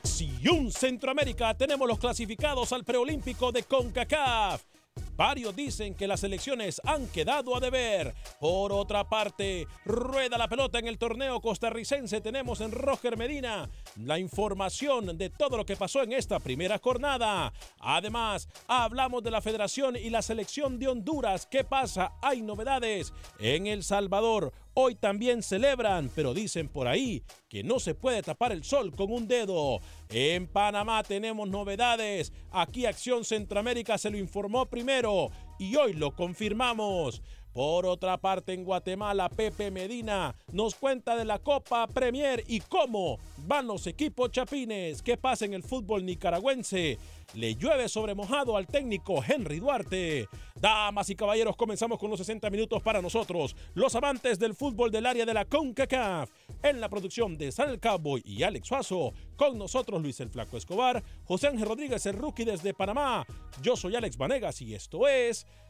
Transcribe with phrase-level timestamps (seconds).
[0.00, 4.64] Acción Centroamérica tenemos los clasificados al preolímpico de CONCACAF.
[5.14, 8.14] Varios dicen que las elecciones han quedado a deber.
[8.40, 12.22] Por otra parte, rueda la pelota en el torneo costarricense.
[12.22, 17.52] Tenemos en Roger Medina la información de todo lo que pasó en esta primera jornada.
[17.78, 21.44] Además, hablamos de la federación y la selección de Honduras.
[21.44, 22.12] ¿Qué pasa?
[22.22, 24.54] Hay novedades en El Salvador.
[24.74, 29.12] Hoy también celebran, pero dicen por ahí que no se puede tapar el sol con
[29.12, 29.80] un dedo.
[30.08, 32.32] En Panamá tenemos novedades.
[32.52, 37.20] Aquí Acción Centroamérica se lo informó primero y hoy lo confirmamos.
[37.52, 43.18] Por otra parte, en Guatemala, Pepe Medina nos cuenta de la Copa Premier y cómo
[43.38, 45.02] van los equipos chapines.
[45.02, 46.98] ¿Qué pasa en el fútbol nicaragüense?
[47.34, 50.28] Le llueve sobre mojado al técnico Henry Duarte.
[50.60, 55.06] Damas y caballeros, comenzamos con los 60 minutos para nosotros, los amantes del fútbol del
[55.06, 56.30] área de la CONCACAF.
[56.62, 60.56] En la producción de San el Cowboy y Alex Suazo, con nosotros Luis el Flaco
[60.56, 63.26] Escobar, José Ángel Rodríguez, el rookie desde Panamá.
[63.62, 65.46] Yo soy Alex Vanegas y esto es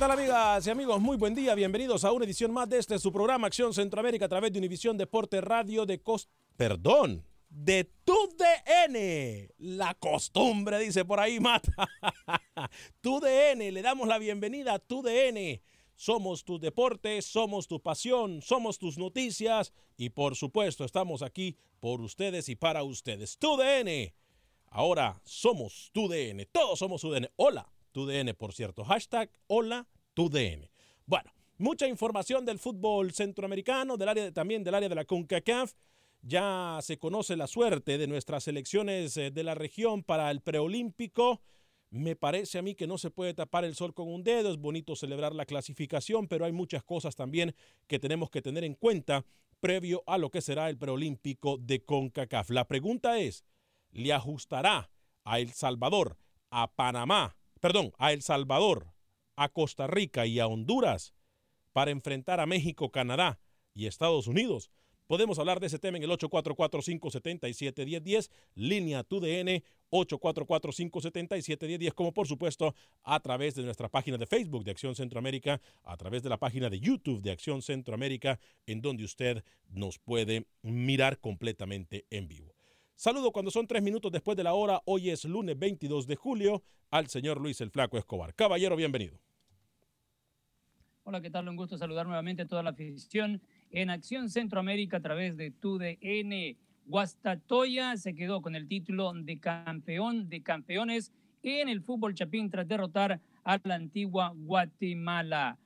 [0.00, 0.98] Tal amigas y amigos?
[0.98, 4.28] Muy buen día, bienvenidos a una edición más de este su programa Acción Centroamérica a
[4.30, 6.32] través de Univisión Deporte Radio de Costa...
[6.56, 9.50] Perdón, de tu DN.
[9.58, 11.86] La costumbre, dice por ahí, mata.
[13.02, 15.60] tu DN, le damos la bienvenida a tu DN.
[15.96, 22.00] Somos tus deportes, somos tu pasión, somos tus noticias y por supuesto estamos aquí por
[22.00, 23.36] ustedes y para ustedes.
[23.36, 24.14] Tu DN.
[24.68, 27.30] Ahora somos tu DN, todos somos tu DN.
[27.36, 28.84] Hola, tu DN, por cierto.
[28.84, 29.86] Hashtag hola.
[31.06, 35.72] Bueno, mucha información del fútbol centroamericano, del área, también del área de la CONCACAF.
[36.22, 41.40] Ya se conoce la suerte de nuestras selecciones eh, de la región para el preolímpico.
[41.88, 44.58] Me parece a mí que no se puede tapar el sol con un dedo, es
[44.58, 47.54] bonito celebrar la clasificación, pero hay muchas cosas también
[47.86, 49.24] que tenemos que tener en cuenta
[49.58, 52.50] previo a lo que será el preolímpico de CONCACAF.
[52.50, 53.44] La pregunta es,
[53.90, 54.90] ¿le ajustará
[55.24, 56.18] a El Salvador,
[56.50, 58.92] a Panamá, perdón, a El Salvador,
[59.36, 61.14] a Costa Rica y a Honduras
[61.72, 63.38] para enfrentar a México, Canadá
[63.74, 64.70] y Estados Unidos.
[65.06, 73.18] Podemos hablar de ese tema en el 844-577-1010, línea TUDN 844-577-1010, como por supuesto a
[73.18, 76.78] través de nuestra página de Facebook de Acción Centroamérica, a través de la página de
[76.78, 82.54] YouTube de Acción Centroamérica, en donde usted nos puede mirar completamente en vivo.
[83.00, 84.82] Saludo cuando son tres minutos después de la hora.
[84.84, 88.34] Hoy es lunes 22 de julio al señor Luis el Flaco Escobar.
[88.34, 89.18] Caballero, bienvenido.
[91.04, 91.48] Hola, ¿qué tal?
[91.48, 96.58] Un gusto saludar nuevamente a toda la afición en Acción Centroamérica a través de TUDN.
[96.84, 101.10] Guastatoya se quedó con el título de campeón de campeones
[101.42, 105.56] en el fútbol chapín tras derrotar a la antigua Guatemala.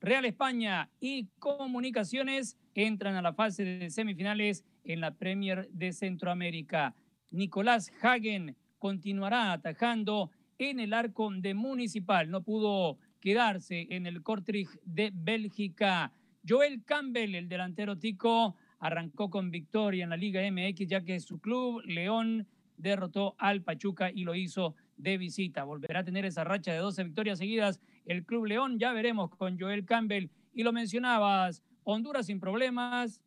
[0.00, 6.94] Real España y Comunicaciones entran a la fase de semifinales en la Premier de Centroamérica.
[7.30, 12.30] Nicolás Hagen continuará atajando en el arco de Municipal.
[12.30, 16.12] No pudo quedarse en el Kortrijk de Bélgica.
[16.46, 21.40] Joel Campbell, el delantero tico, arrancó con victoria en la Liga MX, ya que su
[21.40, 22.46] club, León,
[22.76, 25.64] derrotó al Pachuca y lo hizo de visita.
[25.64, 28.78] Volverá a tener esa racha de 12 victorias seguidas el Club León.
[28.78, 30.28] Ya veremos con Joel Campbell.
[30.52, 33.20] Y lo mencionabas, Honduras sin problemas,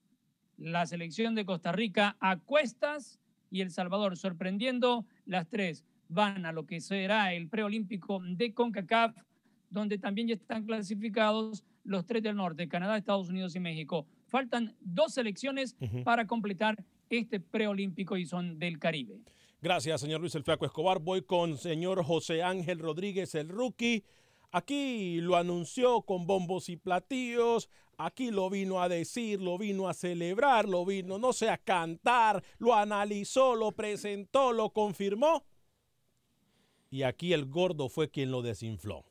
[0.57, 3.19] la selección de Costa Rica a cuestas
[3.49, 5.05] y El Salvador sorprendiendo.
[5.25, 9.15] Las tres van a lo que será el preolímpico de CONCACAF,
[9.69, 14.05] donde también ya están clasificados los tres del norte, Canadá, Estados Unidos y México.
[14.27, 19.21] Faltan dos selecciones para completar este preolímpico y son del Caribe.
[19.61, 20.99] Gracias, señor Luis el Flaco Escobar.
[20.99, 24.03] Voy con señor José Ángel Rodríguez, el rookie.
[24.51, 27.69] Aquí lo anunció con bombos y platillos.
[27.97, 32.43] Aquí lo vino a decir, lo vino a celebrar, lo vino, no sé, a cantar,
[32.59, 35.43] lo analizó, lo presentó, lo confirmó.
[36.91, 39.03] Y aquí el gordo fue quien lo desinfló.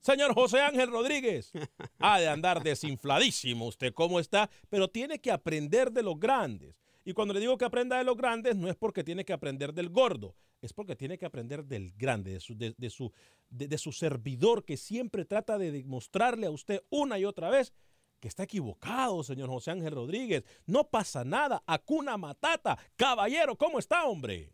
[0.00, 1.52] Señor José Ángel Rodríguez,
[1.98, 4.50] ha de andar desinfladísimo usted, ¿cómo está?
[4.68, 6.74] Pero tiene que aprender de los grandes.
[7.04, 9.72] Y cuando le digo que aprenda de los grandes, no es porque tiene que aprender
[9.72, 13.12] del gordo, es porque tiene que aprender del grande, de su, de, su,
[13.48, 17.72] de, su servidor que siempre trata de demostrarle a usted una y otra vez
[18.20, 20.44] que está equivocado, señor José Ángel Rodríguez.
[20.66, 21.62] No pasa nada.
[21.66, 22.78] Acuna Matata.
[22.96, 24.52] Caballero, ¿cómo está, hombre?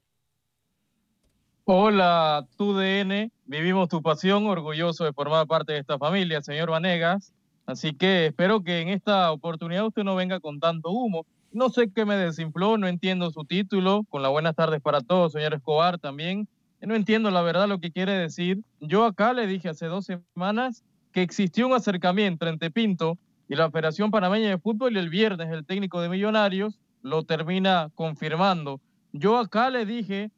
[1.64, 3.32] Hola, TUDN.
[3.46, 7.32] Vivimos tu pasión, orgulloso de formar parte de esta familia, señor Vanegas.
[7.64, 11.24] Así que espero que en esta oportunidad usted no venga con tanto humo.
[11.50, 14.04] No sé qué me desinfló, no entiendo su título.
[14.10, 16.46] Con las buenas tardes para todos, señor Escobar, también.
[16.82, 18.62] No entiendo la verdad lo que quiere decir.
[18.80, 23.16] Yo acá le dije hace dos semanas que existió un acercamiento entre Pinto
[23.48, 27.90] y la Federación Panameña de Fútbol y el viernes el técnico de Millonarios lo termina
[27.94, 28.80] confirmando.
[29.12, 30.30] Yo acá le dije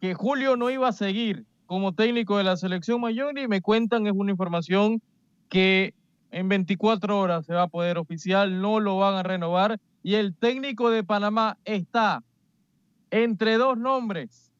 [0.00, 4.06] que Julio no iba a seguir como técnico de la selección mayor y me cuentan
[4.06, 5.00] es una información
[5.48, 5.94] que
[6.30, 10.34] en 24 horas se va a poder oficial, no lo van a renovar y el
[10.34, 12.22] técnico de Panamá está
[13.10, 14.52] entre dos nombres,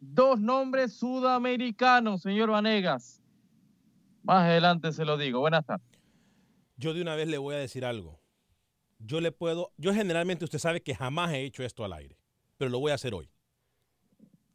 [0.00, 3.20] dos nombres sudamericanos, señor Vanegas.
[4.22, 5.40] Más adelante se lo digo.
[5.40, 5.97] Buenas tardes.
[6.78, 8.18] Yo de una vez le voy a decir algo.
[8.98, 12.16] Yo le puedo, yo generalmente usted sabe que jamás he hecho esto al aire,
[12.56, 13.30] pero lo voy a hacer hoy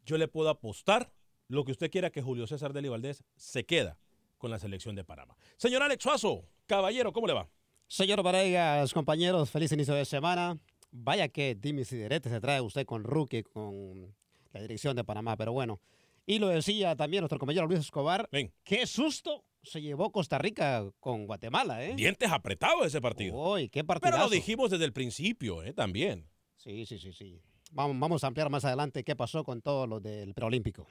[0.04, 1.12] yo le puedo apostar
[1.48, 3.98] lo que usted quiera que Julio César Deli Valdés se queda
[4.38, 5.36] con la selección de Panamá.
[5.56, 7.48] Señor Alex Suazo, caballero, ¿cómo le va?
[7.86, 10.58] Señor Varegas, compañeros, feliz inicio de semana.
[10.90, 14.14] Vaya que dimis y diretes se trae usted con Rookie, con
[14.52, 15.80] la dirección de Panamá, pero bueno.
[16.26, 18.28] Y lo decía también nuestro compañero Luis Escobar.
[18.32, 18.52] Ven.
[18.64, 21.94] Qué susto se llevó Costa Rica con Guatemala, ¿eh?
[21.94, 23.34] Dientes apretados ese partido.
[23.34, 24.12] Uy, qué partido.
[24.12, 25.72] Pero lo dijimos desde el principio, ¿eh?
[25.72, 26.28] También.
[26.56, 27.40] Sí, sí, sí, sí.
[27.72, 30.86] Vamos, a ampliar más adelante qué pasó con todo lo del preolímpico.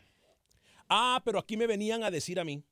[0.89, 2.63] Ah, pero aquí me venían a decir a mí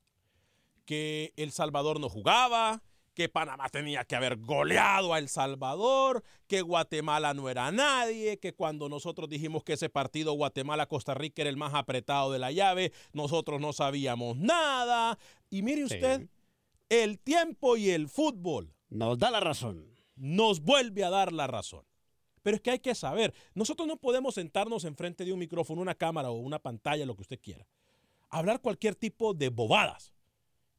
[0.84, 2.82] que El Salvador no jugaba,
[3.14, 8.54] que Panamá tenía que haber goleado a El Salvador, que Guatemala no era nadie, que
[8.54, 12.92] cuando nosotros dijimos que ese partido Guatemala-Costa Rica era el más apretado de la llave,
[13.12, 15.18] nosotros no sabíamos nada.
[15.50, 16.28] Y mire usted,
[16.88, 18.74] el tiempo y el fútbol.
[18.88, 19.86] Nos da la razón.
[20.16, 21.84] Nos vuelve a dar la razón.
[22.42, 25.94] Pero es que hay que saber, nosotros no podemos sentarnos enfrente de un micrófono, una
[25.94, 27.66] cámara o una pantalla, lo que usted quiera.
[28.30, 30.12] Hablar cualquier tipo de bobadas.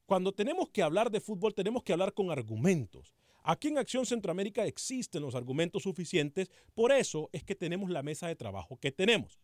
[0.06, 3.14] Cuando tenemos que hablar de fútbol, tenemos que hablar con argumentos.
[3.42, 8.26] Aquí en Acción Centroamérica existen los argumentos suficientes, por eso es que tenemos la mesa
[8.26, 9.38] de trabajo que tenemos.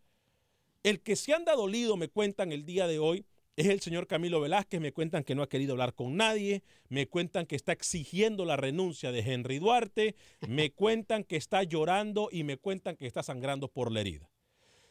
[0.82, 3.26] El que se anda dolido, me cuentan el día de hoy,
[3.60, 4.80] es el señor Camilo Velázquez.
[4.80, 6.62] Me cuentan que no ha querido hablar con nadie.
[6.88, 10.14] Me cuentan que está exigiendo la renuncia de Henry Duarte.
[10.48, 14.30] Me cuentan que está llorando y me cuentan que está sangrando por la herida.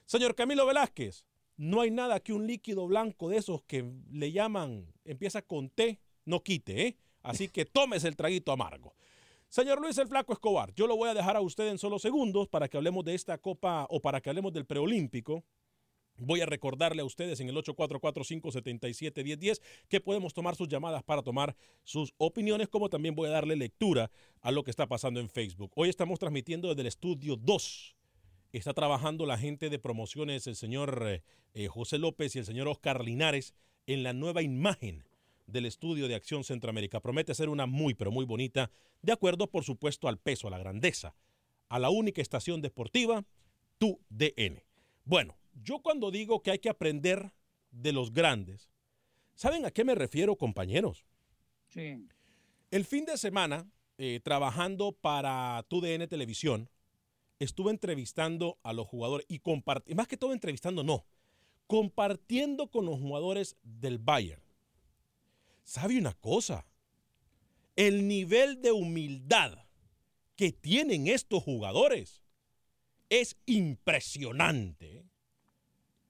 [0.06, 1.26] Señor Camilo Velázquez,
[1.60, 6.00] no hay nada que un líquido blanco de esos que le llaman, empieza con T,
[6.24, 6.98] no quite, ¿eh?
[7.22, 8.96] Así que tómese el traguito amargo.
[9.50, 12.48] Señor Luis el Flaco Escobar, yo lo voy a dejar a usted en solo segundos
[12.48, 15.44] para que hablemos de esta copa o para que hablemos del preolímpico.
[16.16, 21.58] Voy a recordarle a ustedes en el 844-577-1010 que podemos tomar sus llamadas para tomar
[21.84, 25.74] sus opiniones, como también voy a darle lectura a lo que está pasando en Facebook.
[25.76, 27.99] Hoy estamos transmitiendo desde el estudio 2.
[28.52, 31.22] Está trabajando la gente de promociones, el señor
[31.54, 33.54] eh, José López y el señor Oscar Linares,
[33.86, 35.04] en la nueva imagen
[35.46, 37.00] del estudio de Acción Centroamérica.
[37.00, 40.58] Promete ser una muy, pero muy bonita, de acuerdo, por supuesto, al peso, a la
[40.58, 41.16] grandeza,
[41.70, 43.24] a la única estación deportiva,
[43.78, 44.64] tu DN.
[45.06, 47.32] Bueno, yo cuando digo que hay que aprender
[47.72, 48.70] de los grandes,
[49.36, 51.06] ¿saben a qué me refiero, compañeros?
[51.68, 52.08] Sí.
[52.72, 56.70] El fin de semana, eh, trabajando para TUDN Televisión,
[57.40, 61.06] estuve entrevistando a los jugadores y compartiendo, más que todo entrevistando, no,
[61.68, 64.42] compartiendo con los jugadores del Bayern.
[65.64, 66.66] ¿Sabe una cosa?
[67.76, 69.58] El nivel de humildad
[70.36, 72.24] que tienen estos jugadores
[73.10, 75.06] es impresionante.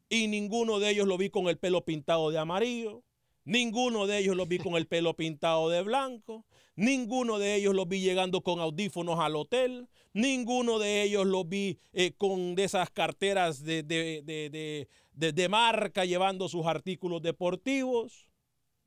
[0.10, 3.04] Y ninguno de ellos lo vi con el pelo pintado de amarillo.
[3.50, 6.46] Ninguno de ellos lo vi con el pelo pintado de blanco.
[6.76, 9.90] Ninguno de ellos los vi llegando con audífonos al hotel.
[10.14, 16.06] Ninguno de ellos los vi eh, con de esas carteras de, de, de, de, marca
[16.06, 18.30] llevando sus artículos deportivos.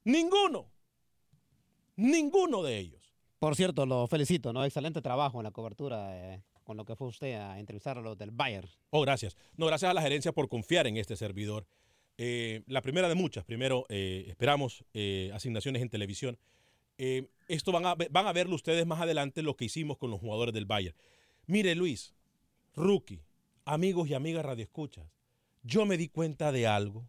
[0.05, 0.71] Ninguno.
[1.97, 3.03] Ninguno de ellos.
[3.41, 4.65] Por cierto, lo felicito, ¿no?
[4.65, 6.35] Excelente trabajo en la cobertura.
[6.35, 8.69] Eh con lo que fue usted a entrevistar a los del Bayern.
[8.91, 9.37] Oh, gracias.
[9.57, 11.67] No, gracias a la gerencia por confiar en este servidor.
[12.25, 13.45] Eh, la primera de muchas.
[13.45, 16.39] Primero, eh, esperamos eh, asignaciones en televisión.
[16.97, 20.55] esto van a, van a verlo ustedes más adelante lo que hicimos con los jugadores
[20.55, 20.97] del Bayern.
[21.47, 22.15] Mire, Luis,
[22.77, 23.25] rookie,
[23.65, 25.05] amigos y amigas radioescuchas,
[25.65, 27.09] yo me di cuenta de algo.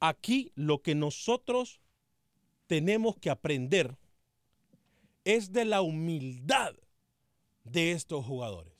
[0.00, 1.82] Aquí lo que nosotros
[2.66, 3.98] tenemos que aprender
[5.24, 6.74] es de la humildad
[7.64, 8.73] de estos jugadores.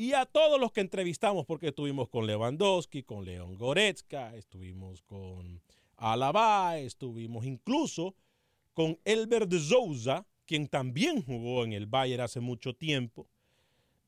[0.00, 5.60] Y a todos los que entrevistamos, porque estuvimos con Lewandowski, con León Goretzka, estuvimos con
[5.98, 8.14] Alaba, estuvimos incluso
[8.72, 13.28] con Elber de Souza, quien también jugó en el Bayern hace mucho tiempo.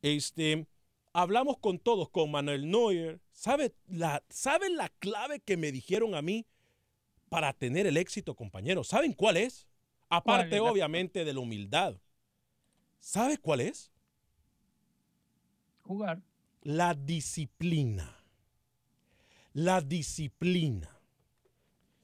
[0.00, 0.66] Este,
[1.12, 3.20] hablamos con todos, con Manuel Neuer.
[3.30, 6.46] ¿Sabe la, ¿Saben la clave que me dijeron a mí
[7.28, 8.88] para tener el éxito, compañeros?
[8.88, 9.68] ¿Saben cuál es?
[10.08, 11.98] Aparte, obviamente, de la humildad.
[12.98, 13.91] ¿Sabe cuál es?
[15.92, 16.22] Jugar.
[16.62, 18.16] La disciplina.
[19.52, 20.88] La disciplina.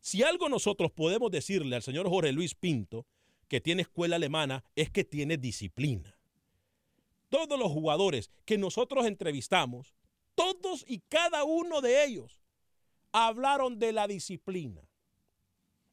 [0.00, 3.06] Si algo nosotros podemos decirle al señor Jorge Luis Pinto,
[3.48, 6.14] que tiene escuela alemana, es que tiene disciplina.
[7.30, 9.94] Todos los jugadores que nosotros entrevistamos,
[10.34, 12.42] todos y cada uno de ellos,
[13.12, 14.82] hablaron de la disciplina.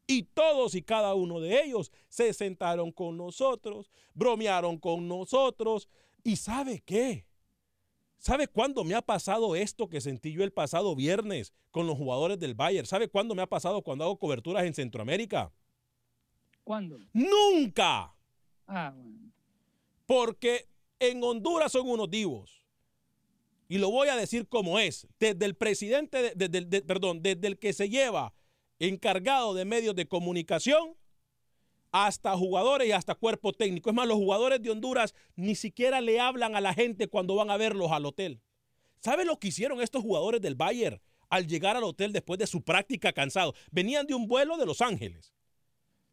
[0.06, 5.88] Y todos y cada uno de ellos se sentaron con nosotros, bromearon con nosotros.
[6.24, 7.26] ¿Y sabe qué?
[8.18, 12.40] ¿Sabe cuándo me ha pasado esto que sentí yo el pasado viernes con los jugadores
[12.40, 12.88] del Bayern?
[12.88, 15.52] ¿Sabe cuándo me ha pasado cuando hago coberturas en Centroamérica?
[16.64, 17.00] ¿Cuándo?
[17.14, 18.16] Nunca.
[18.68, 19.32] Ah, bueno.
[20.06, 20.68] Porque
[21.00, 22.66] en Honduras son unos divos.
[23.68, 25.08] Y lo voy a decir como es.
[25.20, 26.34] Desde el presidente,
[26.88, 28.34] perdón, desde el que se lleva
[28.80, 30.96] encargado de medios de comunicación,
[31.98, 33.90] hasta jugadores y hasta cuerpo técnico.
[33.90, 37.50] Es más, los jugadores de Honduras ni siquiera le hablan a la gente cuando van
[37.50, 38.42] a verlos al hotel.
[39.00, 41.00] ¿Sabe lo que hicieron estos jugadores del Bayern
[41.30, 43.54] al llegar al hotel después de su práctica cansado?
[43.72, 45.34] Venían de un vuelo de Los Ángeles.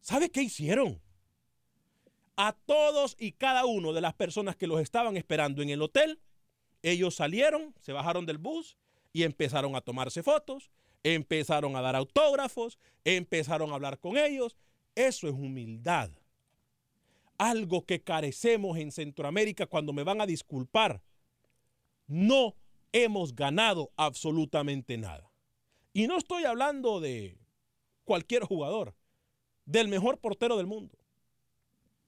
[0.00, 1.02] ¿Sabe qué hicieron?
[2.36, 6.20] A todos y cada uno de las personas que los estaban esperando en el hotel,
[6.84, 8.78] ellos salieron, se bajaron del bus
[9.12, 10.70] y empezaron a tomarse fotos
[11.02, 14.56] empezaron a dar autógrafos, empezaron a hablar con ellos.
[14.94, 16.10] Eso es humildad.
[17.38, 21.02] Algo que carecemos en Centroamérica cuando me van a disculpar.
[22.06, 22.54] No
[22.92, 25.30] hemos ganado absolutamente nada.
[25.92, 27.38] Y no estoy hablando de
[28.04, 28.94] cualquier jugador,
[29.64, 30.98] del mejor portero del mundo,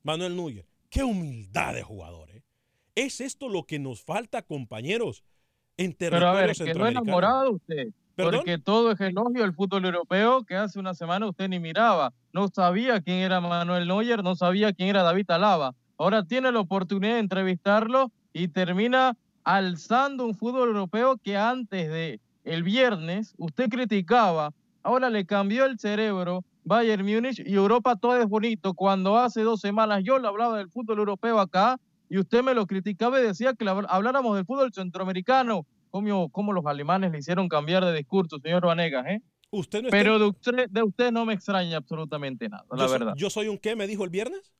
[0.03, 0.67] Manuel Núñez.
[0.91, 2.43] Qué humildad de jugadores.
[2.95, 5.25] ¿Es esto lo que nos falta, compañeros,
[5.77, 7.89] en territorio Pero a ver, quedó enamorado usted.
[8.17, 12.13] Porque todo es elogio del fútbol europeo que hace una semana usted ni miraba.
[12.33, 15.75] No sabía quién era Manuel Neuer, no sabía quién era David Alaba.
[15.99, 22.21] Ahora tiene la oportunidad de entrevistarlo y termina alzando un fútbol europeo que antes de
[22.45, 24.53] el viernes usted criticaba.
[24.83, 28.75] Ahora le cambió el cerebro Bayern Múnich y Europa todo es bonito.
[28.75, 31.79] Cuando hace dos semanas yo le hablaba del fútbol europeo acá
[32.09, 35.67] y usted me lo criticaba y decía que habláramos del fútbol centroamericano
[36.33, 39.21] cómo, los alemanes le hicieron cambiar de discurso, señor Vanegas, ¿eh?
[39.51, 43.15] Usted Pero de usted, de usted no me extraña absolutamente nada, la verdad.
[43.17, 44.53] ¿Yo soy un qué, me dijo el viernes?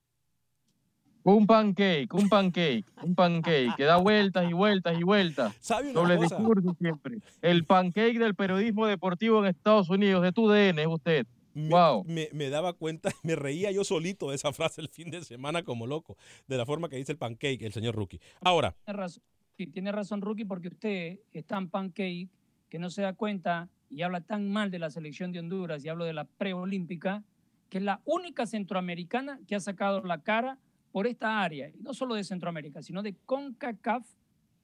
[1.25, 5.55] Un pancake, un pancake, un pancake que da vueltas y vueltas y vueltas.
[5.61, 6.37] ¿Sabe una Doble cosa?
[6.37, 7.19] discurso siempre.
[7.43, 11.27] El pancake del periodismo deportivo en Estados Unidos, de tu DN, es usted.
[11.55, 12.05] Me, Wow.
[12.05, 15.65] me, me daba cuenta, me reía yo solito de esa frase el fin de semana
[15.65, 18.21] como loco, de la forma que dice el pancake el señor Rookie.
[18.43, 19.23] Ahora, Tiene razón,
[19.57, 22.29] sí, tiene razón, Rookie, porque usted es tan pancake
[22.69, 25.89] que no se da cuenta y habla tan mal de la selección de Honduras, y
[25.89, 27.23] hablo de la preolímpica,
[27.69, 30.59] que es la única centroamericana que ha sacado la cara
[30.91, 34.07] por esta área, y no solo de Centroamérica, sino de CONCACAF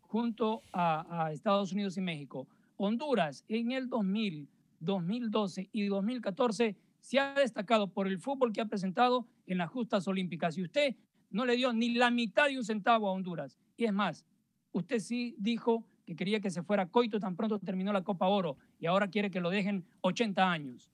[0.00, 2.48] junto a, a Estados Unidos y México.
[2.76, 4.48] Honduras en el 2000,
[4.80, 10.06] 2012 y 2014 se ha destacado por el fútbol que ha presentado en las justas
[10.08, 10.56] olímpicas.
[10.58, 10.96] Y usted
[11.30, 13.58] no le dio ni la mitad de un centavo a Honduras.
[13.76, 14.24] Y es más,
[14.72, 18.56] usted sí dijo que quería que se fuera Coito tan pronto terminó la Copa Oro
[18.78, 20.90] y ahora quiere que lo dejen 80 años.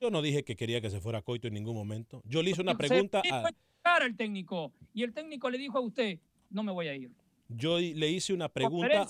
[0.00, 2.22] yo no dije que quería que se fuera Coito en ningún momento.
[2.24, 3.50] Yo le hice una pregunta a,
[3.82, 6.18] cara el técnico y el técnico le dijo a usted,
[6.50, 7.10] no me voy a ir.
[7.48, 9.06] yo le hice una pregunta,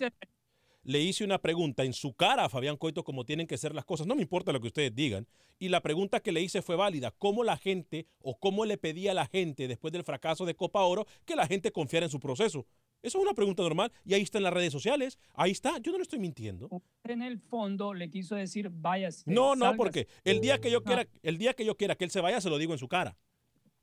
[0.85, 3.85] le hice una pregunta en su cara a Fabián Coito como tienen que ser las
[3.85, 4.07] cosas.
[4.07, 5.27] No me importa lo que ustedes digan.
[5.59, 7.11] Y la pregunta que le hice fue válida.
[7.11, 10.83] ¿Cómo la gente o cómo le pedía a la gente después del fracaso de Copa
[10.85, 12.65] Oro que la gente confiara en su proceso?
[13.03, 15.19] Eso es una pregunta normal y ahí está en las redes sociales.
[15.35, 15.79] Ahí está.
[15.79, 16.69] Yo no le estoy mintiendo.
[17.05, 19.23] En el fondo le quiso decir, váyase.
[19.31, 19.77] No, no, sálgase".
[19.77, 22.41] porque el día que yo quiera, el día que yo quiera que él se vaya,
[22.41, 23.17] se lo digo en su cara.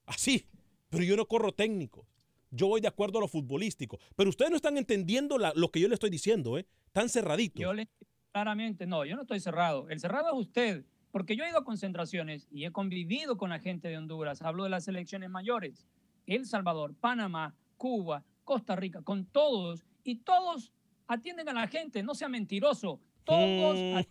[0.05, 0.45] Así.
[0.89, 2.07] Pero yo no corro técnico.
[2.51, 4.00] Yo voy de acuerdo a lo futbolístico.
[4.15, 6.65] Pero ustedes no están entendiendo la- lo que yo le estoy diciendo, ¿eh?
[6.91, 7.62] Tan cerraditos.
[7.62, 7.88] Yo le
[8.31, 9.89] claramente, no, yo no estoy cerrado.
[9.89, 13.60] El cerrado es usted, porque yo he ido a concentraciones y he convivido con la
[13.60, 14.41] gente de Honduras.
[14.41, 15.88] Hablo de las selecciones mayores.
[16.27, 19.84] El Salvador, Panamá, Cuba, Costa Rica, con todos.
[20.04, 20.72] Y todos
[21.08, 23.02] atienden a la gente, no sea mentiroso.
[23.25, 24.06] Todos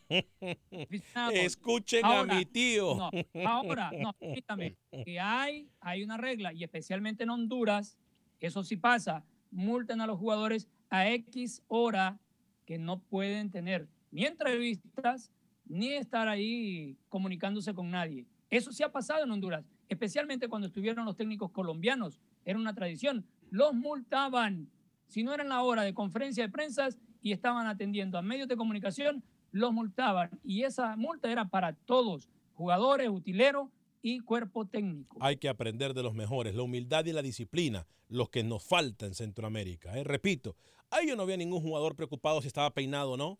[0.70, 1.34] aficionados.
[1.34, 2.96] Escuchen Ahora, a mi tío.
[2.96, 3.10] No,
[3.46, 7.96] ahora, no, permítame, que hay, hay una regla, y especialmente en Honduras,
[8.40, 12.18] eso sí pasa, multan a los jugadores a X hora
[12.66, 15.30] que no pueden tener ni entrevistas
[15.66, 18.26] ni estar ahí comunicándose con nadie.
[18.50, 22.20] Eso sí ha pasado en Honduras, especialmente cuando estuvieron los técnicos colombianos.
[22.44, 23.24] Era una tradición.
[23.54, 24.68] Los multaban.
[25.06, 26.88] Si no era en la hora de conferencia de prensa
[27.22, 30.28] y estaban atendiendo a medios de comunicación, los multaban.
[30.42, 33.68] Y esa multa era para todos, jugadores, utileros
[34.02, 35.18] y cuerpo técnico.
[35.20, 39.06] Hay que aprender de los mejores, la humildad y la disciplina, los que nos falta
[39.06, 39.96] en Centroamérica.
[39.96, 40.02] ¿eh?
[40.02, 40.56] Repito,
[40.90, 43.38] ahí yo no había ningún jugador preocupado si estaba peinado o no.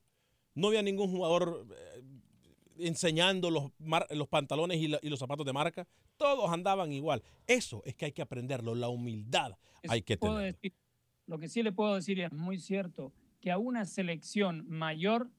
[0.54, 1.93] No había ningún jugador eh,
[2.78, 5.86] enseñando los, mar- los pantalones y, la- y los zapatos de marca.
[6.16, 7.22] Todos andaban igual.
[7.46, 9.52] Eso es que hay que aprenderlo, la humildad
[9.88, 10.56] hay que tener.
[11.26, 15.30] lo que sí le puedo decir es muy cierto, que a una selección mayor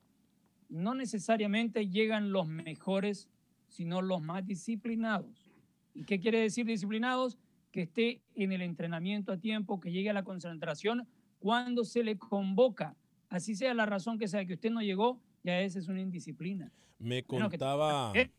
[0.69, 3.30] no necesariamente llegan los mejores,
[3.67, 5.52] sino los más disciplinados.
[5.93, 7.38] ¿Y qué quiere decir disciplinados?
[7.71, 11.08] Que esté en el entrenamiento a tiempo, que llegue a la concentración
[11.39, 12.95] cuando se le convoca.
[13.30, 16.71] Así sea la razón que sea que usted no llegó, ya esa es una indisciplina.
[16.99, 18.31] Me contaba, ¿Eh?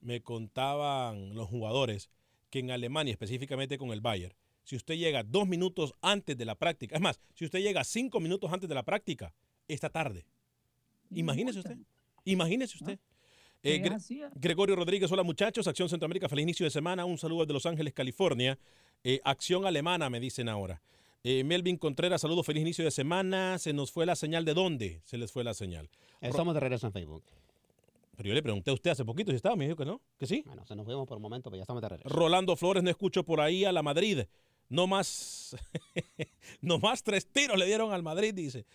[0.00, 2.10] me contaban los jugadores
[2.50, 6.54] que en Alemania, específicamente con el Bayern, si usted llega dos minutos antes de la
[6.54, 9.34] práctica, es más, si usted llega cinco minutos antes de la práctica,
[9.68, 10.24] está tarde.
[11.10, 11.76] Imagínese usted.
[12.24, 12.98] Imagínese usted.
[13.64, 14.30] Eh, ¿Qué Gre- hacía?
[14.34, 17.92] Gregorio Rodríguez, hola muchachos, Acción Centroamérica, feliz inicio de semana, un saludo desde Los Ángeles,
[17.92, 18.58] California.
[19.04, 20.80] Eh, Acción Alemana, me dicen ahora.
[21.24, 23.58] Eh, Melvin Contreras, saludo, feliz inicio de semana.
[23.58, 25.88] Se nos fue la señal de dónde se les fue la señal.
[26.20, 27.22] Estamos de regreso en Facebook.
[28.16, 30.26] Pero yo le pregunté a usted hace poquito si estaba, me dijo que no, que
[30.26, 30.42] sí.
[30.46, 32.08] Bueno, se nos fuimos por un momento, pero ya estamos de regreso.
[32.08, 34.24] Rolando Flores, no escucho por ahí a la Madrid.
[34.68, 35.56] No más,
[36.60, 38.66] no más tres tiros le dieron al Madrid, dice.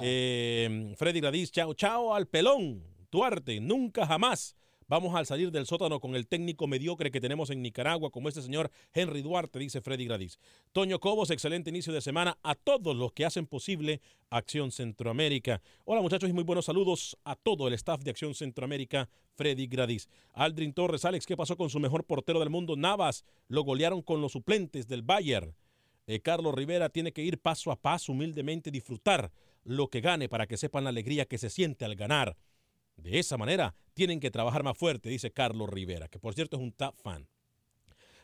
[0.00, 2.82] Eh, Freddy Gradís, chao, chao al pelón.
[3.10, 4.56] Duarte, nunca jamás
[4.88, 8.42] vamos a salir del sótano con el técnico mediocre que tenemos en Nicaragua, como este
[8.42, 10.38] señor Henry Duarte, dice Freddy Gradís.
[10.72, 15.62] Toño Cobos, excelente inicio de semana a todos los que hacen posible Acción Centroamérica.
[15.84, 20.08] Hola muchachos y muy buenos saludos a todo el staff de Acción Centroamérica, Freddy Gradís.
[20.32, 23.24] Aldrin Torres, Alex, ¿qué pasó con su mejor portero del mundo, Navas?
[23.48, 25.54] Lo golearon con los suplentes del Bayern.
[26.06, 29.30] Eh, Carlos Rivera tiene que ir paso a paso, humildemente disfrutar
[29.64, 32.36] lo que gane para que sepan la alegría que se siente al ganar.
[32.96, 36.62] De esa manera tienen que trabajar más fuerte, dice Carlos Rivera, que por cierto es
[36.62, 37.28] un top fan.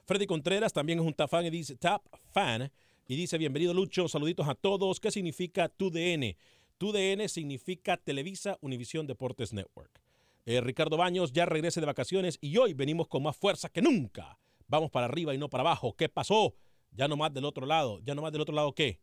[0.07, 2.72] Freddy Contreras también es un top fan y dice top fan
[3.07, 5.00] y dice bienvenido Lucho, saluditos a todos.
[5.00, 6.37] ¿Qué significa TUDN?
[6.78, 10.00] TUDN significa Televisa Univisión Deportes Network.
[10.46, 14.38] Eh, Ricardo Baños ya regrese de vacaciones y hoy venimos con más fuerza que nunca.
[14.66, 15.94] Vamos para arriba y no para abajo.
[15.94, 16.54] ¿Qué pasó?
[16.92, 18.00] Ya no más del otro lado.
[18.00, 19.00] ¿Ya no más del otro lado qué?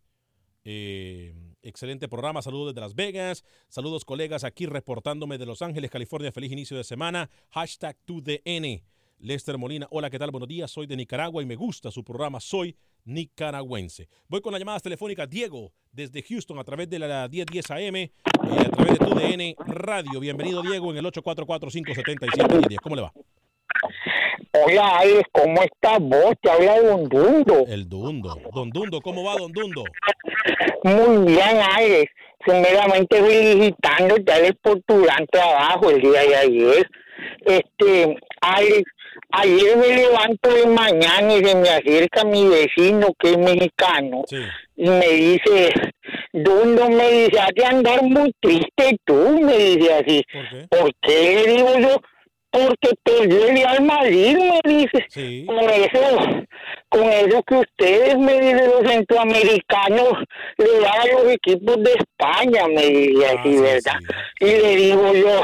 [0.68, 6.32] Eh, excelente programa, saludos desde Las Vegas, saludos colegas aquí reportándome de Los Ángeles, California,
[6.32, 8.84] feliz inicio de semana, hashtag 2DN.
[9.20, 10.32] Lester Molina, hola, ¿qué tal?
[10.32, 12.76] Buenos días, soy de Nicaragua y me gusta su programa, soy
[13.06, 14.10] nicaragüense.
[14.28, 15.30] Voy con las llamadas telefónicas.
[15.30, 19.56] Diego, desde Houston, a través de la 1010 AM, eh, a través de tu DN
[19.68, 20.20] Radio.
[20.20, 22.78] Bienvenido, Diego, en el 844-577-1010.
[22.82, 23.14] ¿Cómo le va?
[24.52, 26.34] Hola, Alex, ¿cómo estás vos?
[26.42, 27.66] Te habla Don Dundo.
[27.68, 28.38] El Dundo.
[28.54, 29.84] Don Dundo, ¿cómo va, Don Dundo?
[30.84, 32.12] Muy bien, Alex.
[32.40, 36.90] Primeramente felicitándote, Alex, por tu gran trabajo el día de ayer.
[37.46, 38.84] Este, Alex,
[39.32, 44.24] ayer me levanto de mañana y se me acerca mi vecino que es mexicano
[44.76, 45.72] y me dice,
[46.34, 50.24] Dundo, me dice, has de andar muy triste tú, me dice así.
[50.70, 51.44] ¿Por qué?
[51.46, 52.02] Le digo yo,
[52.56, 55.46] porque el Real Madrid, me dice.
[55.46, 56.46] Con eso,
[56.88, 60.14] con eso que ustedes, me dicen los centroamericanos,
[60.58, 64.00] le dan a los equipos de España, me dice así, ¿verdad?
[64.40, 65.42] Y le digo yo,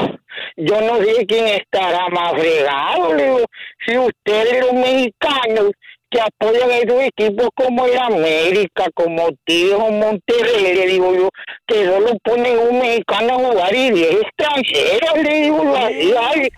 [0.56, 3.44] yo no sé quién estará más fregado, le digo,
[3.86, 5.72] si ustedes los mexicanos
[6.12, 11.28] que apoyan a esos equipos como el América, como Tigres o Monterrey, le digo yo,
[11.66, 16.48] que solo ponen un mexicano a jugar y 10 extranjeros, le digo yo así, ay,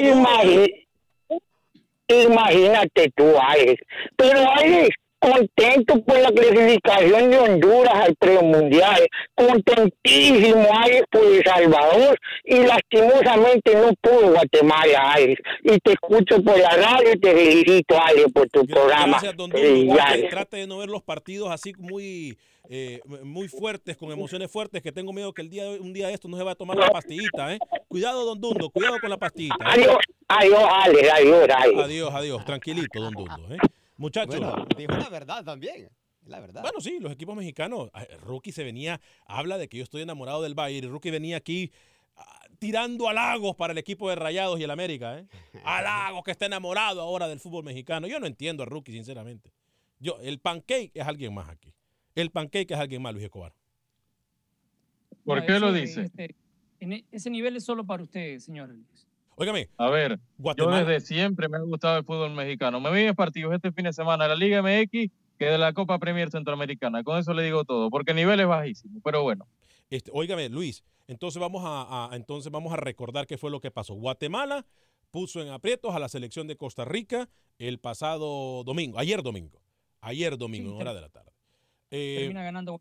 [0.00, 0.86] imagi-
[2.08, 3.82] imagínate tú, Alex.
[4.16, 12.18] Pero Alex, contento por la clasificación de Honduras al premundial, contentísimo Alex por El Salvador
[12.44, 15.40] y lastimosamente no pudo Guatemala Alex.
[15.62, 19.06] Y te escucho por la radio y te felicito Alex por tu programa.
[19.12, 19.66] Gracias, Don Dundo.
[19.66, 20.06] Felicidades.
[20.20, 22.36] Trate, trate de no ver los partidos así muy,
[22.68, 26.08] eh, muy fuertes, con emociones fuertes, que tengo miedo que el día de- un día
[26.08, 27.58] de esto no se va a tomar la pastillita, ¿eh?
[27.88, 29.56] Cuidado, Don Dundo, cuidado con la pastillita.
[29.60, 29.68] ¿eh?
[29.68, 29.96] Adiós,
[30.28, 31.78] adiós, Alex, adiós, Alex.
[31.80, 32.44] Adiós, adiós.
[32.44, 33.58] Tranquilito, Don Dundo, ¿eh?
[33.96, 34.38] Muchachos.
[34.40, 35.88] Bueno, dijo la verdad también.
[36.26, 36.62] La verdad.
[36.62, 37.90] Bueno, sí, los equipos mexicanos.
[38.22, 40.86] Rookie se venía, habla de que yo estoy enamorado del Bayern.
[40.88, 41.70] y Rookie venía aquí
[42.16, 45.26] ah, tirando halagos para el equipo de Rayados y el América, ¿eh?
[45.64, 48.06] Halagos que está enamorado ahora del fútbol mexicano.
[48.08, 49.52] Yo no entiendo a Rookie, sinceramente.
[50.00, 51.72] Yo, el pancake es alguien más aquí.
[52.16, 53.54] El pancake es alguien más, Luis Escobar.
[55.24, 56.02] ¿Por No, qué lo dice?
[56.02, 56.34] este,
[56.80, 58.70] en e- ese nivel es solo para usted, señor.
[58.70, 59.05] Alex.
[59.38, 60.80] Óigame, A ver, Guatemala.
[60.80, 62.80] yo desde siempre me ha gustado el fútbol mexicano.
[62.80, 65.74] Me vi en partidos este fin de semana de la Liga MX que de la
[65.74, 67.04] Copa Premier Centroamericana.
[67.04, 69.00] Con eso le digo todo, porque el nivel es bajísimo.
[69.04, 69.46] Pero bueno,
[69.90, 73.70] Este, óigame, Luis, entonces vamos a, a- entonces vamos a recordar qué fue lo que
[73.70, 73.92] pasó.
[73.94, 74.64] Guatemala
[75.10, 79.60] puso en aprietos a la selección de Costa Rica el pasado domingo, ayer domingo,
[80.00, 81.30] ayer domingo, en hora de la tarde.
[81.90, 82.80] Eh, Termina ganando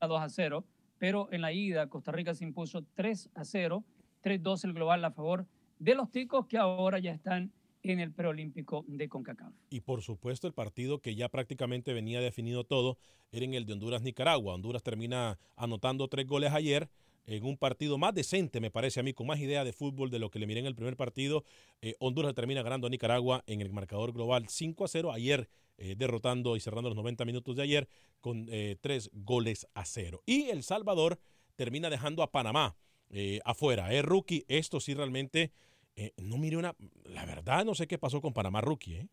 [0.00, 0.64] a 2 a 0,
[0.98, 3.84] pero en la ida Costa Rica se impuso 3 a 0,
[4.22, 5.46] 3-2 el global a favor
[5.78, 9.52] de los ticos que ahora ya están en el preolímpico de CONCACAF.
[9.70, 12.98] Y por supuesto el partido que ya prácticamente venía definido todo
[13.30, 14.54] era en el de Honduras-Nicaragua.
[14.54, 16.88] Honduras termina anotando tres goles ayer
[17.26, 20.20] en un partido más decente, me parece a mí, con más idea de fútbol de
[20.20, 21.44] lo que le miré en el primer partido.
[21.82, 25.12] Eh, Honduras termina ganando a Nicaragua en el marcador global 5 a 0.
[25.12, 27.88] Ayer eh, derrotando y cerrando los 90 minutos de ayer
[28.20, 30.22] con eh, tres goles a cero.
[30.24, 31.18] Y El Salvador
[31.56, 32.76] termina dejando a Panamá
[33.10, 33.92] eh, afuera.
[33.92, 34.44] Es rookie.
[34.48, 35.52] Esto sí realmente
[35.96, 36.74] eh, no mire una.
[37.04, 39.08] La verdad, no sé qué pasó con Panamá rookie, ¿eh?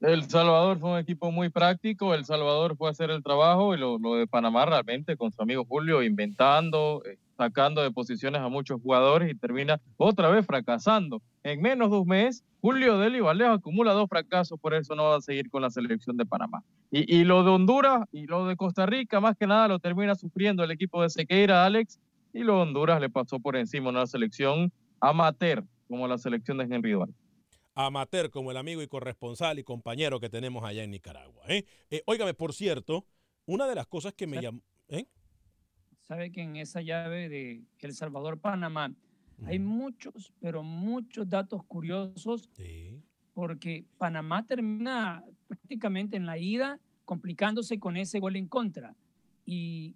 [0.00, 2.14] El Salvador fue un equipo muy práctico.
[2.14, 5.64] El Salvador fue a hacer el trabajo y lo, de Panamá realmente con su amigo
[5.64, 11.22] Julio inventando, eh, sacando de posiciones a muchos jugadores y termina otra vez fracasando.
[11.42, 15.16] En menos de un mes, Julio Deli Valdez acumula dos fracasos, por eso no va
[15.16, 16.62] a seguir con la selección de Panamá.
[16.90, 20.14] Y, y lo de Honduras y lo de Costa Rica, más que nada, lo termina
[20.14, 21.98] sufriendo el equipo de Sequeira, Alex,
[22.34, 26.64] y lo de Honduras le pasó por encima una selección amateur como la selección de
[26.64, 27.25] Henry Duarte.
[27.76, 31.44] Amateur como el amigo y corresponsal y compañero que tenemos allá en Nicaragua.
[31.46, 31.64] ¿eh?
[31.90, 33.06] Eh, óigame, por cierto,
[33.44, 34.62] una de las cosas que me llamó...
[34.88, 35.06] ¿eh?
[36.02, 38.92] Sabe que en esa llave de El Salvador-Panamá
[39.44, 42.48] hay muchos, pero muchos datos curiosos
[43.34, 48.96] porque Panamá termina prácticamente en la ida complicándose con ese gol en contra.
[49.44, 49.94] Y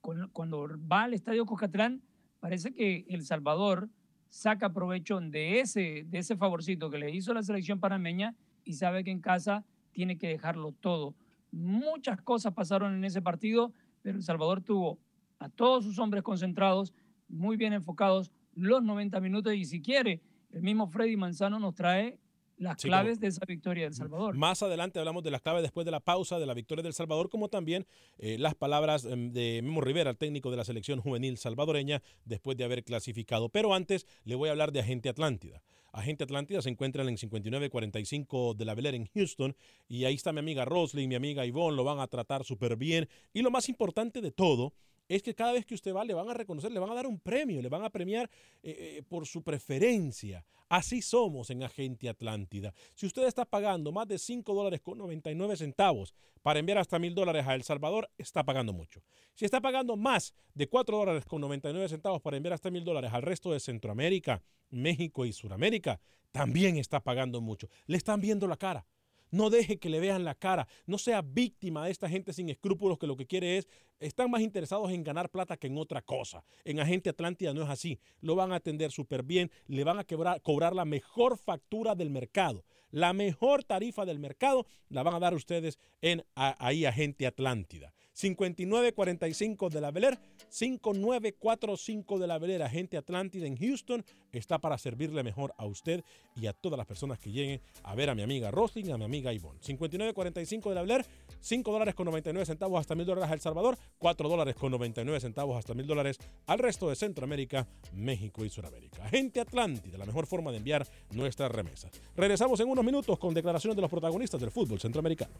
[0.00, 2.02] cuando va al Estadio Cocatlán,
[2.40, 3.88] parece que El Salvador
[4.32, 9.04] saca provecho de ese, de ese favorcito que le hizo la selección panameña y sabe
[9.04, 11.14] que en casa tiene que dejarlo todo.
[11.50, 14.98] Muchas cosas pasaron en ese partido, pero El Salvador tuvo
[15.38, 16.94] a todos sus hombres concentrados,
[17.28, 22.18] muy bien enfocados, los 90 minutos y si quiere, el mismo Freddy Manzano nos trae
[22.62, 24.34] las Sí, claves de esa victoria del Salvador.
[24.36, 27.28] Más adelante hablamos de las claves después de la pausa de la victoria del Salvador,
[27.28, 27.86] como también
[28.18, 32.56] eh, las palabras em, de Memo Rivera, el técnico de la selección juvenil salvadoreña, después
[32.56, 33.48] de haber clasificado.
[33.48, 35.62] Pero antes le voy a hablar de Agente Atlántida.
[35.92, 39.54] Agente Atlántida se encuentra en 5945 de la Air en Houston
[39.88, 43.08] y ahí está mi amiga Roslyn, mi amiga Yvonne, lo van a tratar súper bien.
[43.34, 44.72] Y lo más importante de todo
[45.16, 47.06] es que cada vez que usted va le van a reconocer, le van a dar
[47.06, 48.30] un premio, le van a premiar
[48.62, 50.44] eh, eh, por su preferencia.
[50.68, 52.72] Así somos en Agente Atlántida.
[52.94, 57.14] Si usted está pagando más de 5 dólares con 99 centavos para enviar hasta mil
[57.14, 59.02] dólares a El Salvador, está pagando mucho.
[59.34, 63.12] Si está pagando más de 4 dólares con 99 centavos para enviar hasta mil dólares
[63.12, 67.68] al resto de Centroamérica, México y Suramérica, también está pagando mucho.
[67.86, 68.86] Le están viendo la cara.
[69.32, 70.68] No deje que le vean la cara.
[70.86, 73.66] No sea víctima de esta gente sin escrúpulos que lo que quiere es,
[73.98, 76.44] están más interesados en ganar plata que en otra cosa.
[76.64, 77.98] En Agente Atlántida no es así.
[78.20, 82.64] Lo van a atender súper bien, le van a cobrar la mejor factura del mercado.
[82.90, 87.94] La mejor tarifa del mercado la van a dar ustedes en ahí Agente Atlántida.
[88.12, 95.22] 5945 de la Beler, 5945 de la Beler, Agente Atlántida en Houston, está para servirle
[95.22, 98.50] mejor a usted y a todas las personas que lleguen a ver a mi amiga
[98.50, 99.58] Rosling a mi amiga Ivonne.
[99.62, 101.06] 5945 de la Beler,
[101.40, 105.20] 5 dólares con 99 centavos hasta 1000 dólares a El Salvador, 4 dólares con 99
[105.20, 109.04] centavos hasta 1000 dólares al resto de Centroamérica, México y Sudamérica.
[109.04, 111.90] Agente Atlántida, la mejor forma de enviar nuestra remesa.
[112.16, 115.34] Regresamos en unos minutos con declaraciones de los protagonistas del fútbol centroamericano.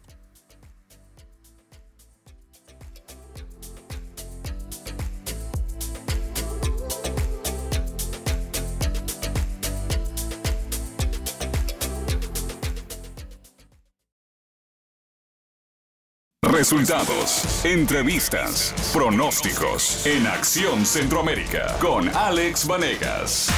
[16.53, 23.49] Resultados, entrevistas, pronósticos en Acción Centroamérica con Alex Vanegas.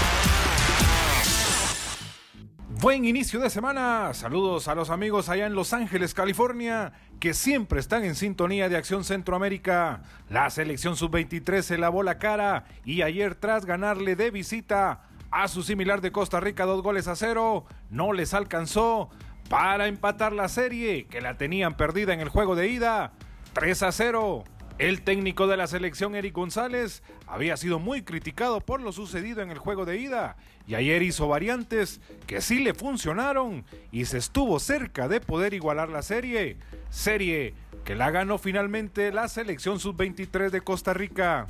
[2.79, 4.13] Buen inicio de semana.
[4.13, 8.77] Saludos a los amigos allá en Los Ángeles, California, que siempre están en sintonía de
[8.77, 10.03] Acción Centroamérica.
[10.29, 15.63] La selección sub-23 se lavó la cara y ayer tras ganarle de visita a su
[15.63, 19.09] similar de Costa Rica dos goles a cero, no les alcanzó
[19.49, 23.13] para empatar la serie que la tenían perdida en el juego de ida
[23.53, 24.43] 3 a 0.
[24.77, 29.49] El técnico de la selección Eric González había sido muy criticado por lo sucedido en
[29.49, 30.35] el juego de ida
[30.67, 35.87] y ayer hizo variantes que sí le funcionaron y se estuvo cerca de poder igualar
[35.89, 36.57] la serie.
[36.89, 37.53] Serie
[37.85, 41.47] que la ganó finalmente la selección sub-23 de Costa Rica.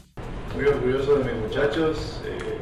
[0.53, 2.59] Muy orgulloso de mis muchachos, eh,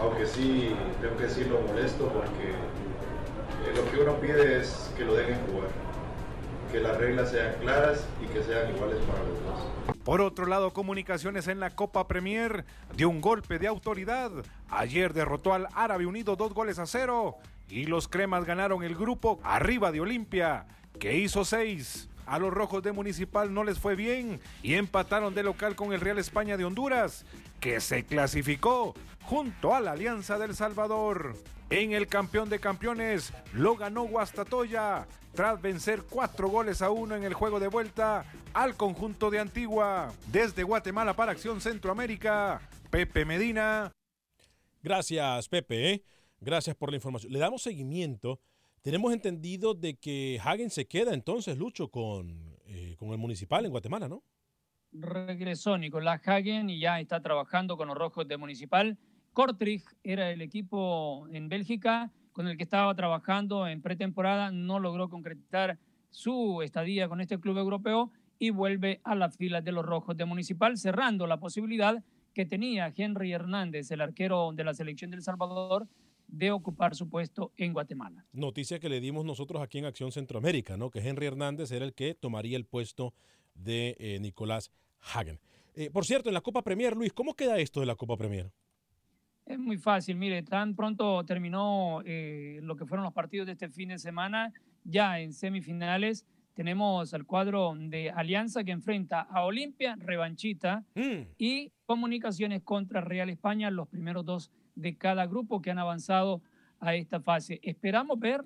[0.00, 2.54] aunque sí tengo que decirlo molesto porque
[3.76, 5.68] lo que uno pide es que lo dejen jugar,
[6.72, 9.96] que las reglas sean claras y que sean iguales para los dos.
[10.02, 12.64] Por otro lado, Comunicaciones en la Copa Premier
[12.96, 14.30] dio un golpe de autoridad.
[14.70, 17.36] Ayer derrotó al Árabe Unido dos goles a cero
[17.68, 20.66] y los cremas ganaron el grupo arriba de Olimpia,
[20.98, 22.08] que hizo seis.
[22.24, 26.00] A los rojos de Municipal no les fue bien y empataron de local con el
[26.00, 27.24] Real España de Honduras,
[27.66, 31.36] que se clasificó junto a la Alianza del Salvador.
[31.68, 37.24] En el campeón de campeones lo ganó Guastatoya tras vencer cuatro goles a uno en
[37.24, 38.24] el juego de vuelta
[38.54, 40.12] al conjunto de Antigua.
[40.28, 43.90] Desde Guatemala para Acción Centroamérica, Pepe Medina.
[44.80, 45.90] Gracias, Pepe.
[45.90, 46.04] ¿eh?
[46.40, 47.32] Gracias por la información.
[47.32, 48.38] Le damos seguimiento.
[48.80, 53.72] Tenemos entendido de que Hagen se queda entonces, Lucho, con, eh, con el municipal en
[53.72, 54.22] Guatemala, ¿no?
[55.00, 58.98] Regresó Nicolás Hagen y ya está trabajando con los rojos de municipal
[59.36, 65.10] Kortrijk era el equipo en Bélgica con el que estaba trabajando en pretemporada, no logró
[65.10, 65.78] concretar
[66.08, 70.24] su estadía con este club europeo y vuelve a las filas de los Rojos de
[70.24, 75.86] Municipal, cerrando la posibilidad que tenía Henry Hernández, el arquero de la selección del Salvador,
[76.28, 78.24] de ocupar su puesto en Guatemala.
[78.32, 80.90] Noticia que le dimos nosotros aquí en Acción Centroamérica, ¿no?
[80.90, 83.12] Que Henry Hernández era el que tomaría el puesto
[83.54, 84.72] de eh, Nicolás
[85.14, 85.38] Hagen.
[85.74, 88.50] Eh, por cierto, en la Copa Premier, Luis, ¿cómo queda esto de la Copa Premier?
[89.44, 93.68] Es muy fácil, mire, tan pronto terminó eh, lo que fueron los partidos de este
[93.68, 99.94] fin de semana, ya en semifinales tenemos al cuadro de Alianza que enfrenta a Olimpia,
[99.98, 101.34] revanchita, mm.
[101.36, 106.40] y Comunicaciones contra Real España, los primeros dos de cada grupo que han avanzado
[106.80, 107.60] a esta fase.
[107.62, 108.42] Esperamos ver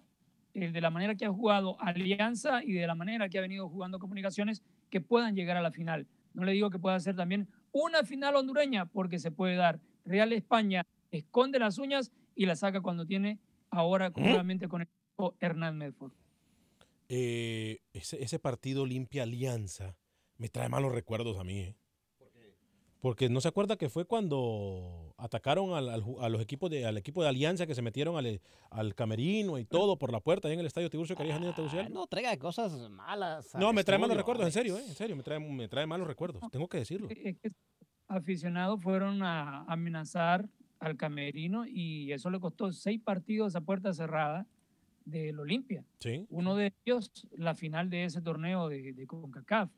[0.55, 3.69] eh, de la manera que ha jugado Alianza y de la manera que ha venido
[3.69, 6.09] jugando Comunicaciones que puedan llegar a la final.
[6.35, 10.33] No le digo que pueda ser también una final hondureña, porque se puede dar Real
[10.33, 13.39] España esconde las uñas y la saca cuando tiene
[13.71, 14.89] ahora nuevamente con el
[15.41, 16.13] Hernán Medford.
[17.09, 19.97] Eh, ese, partido limpia alianza
[20.37, 21.61] me trae malos recuerdos a mí.
[21.61, 21.77] ¿eh?
[23.01, 27.23] Porque no se acuerda que fue cuando atacaron al, a los equipos de, al equipo
[27.23, 30.61] de Alianza que se metieron al, al camerino y todo por la puerta ahí en
[30.61, 33.55] el estadio Tiburcio Carías ah, No traiga cosas malas.
[33.55, 34.85] No, me trae malos recuerdos, en serio, ¿eh?
[34.87, 36.43] en serio, me trae, me trae malos recuerdos.
[36.51, 37.09] Tengo que decirlo.
[37.11, 37.37] Es que
[38.09, 44.47] aficionados fueron a amenazar al camerino y eso le costó seis partidos a puerta cerrada
[45.05, 45.85] del Olimpia.
[46.29, 49.71] Uno de ellos, la final de ese torneo de, de CONCACAF.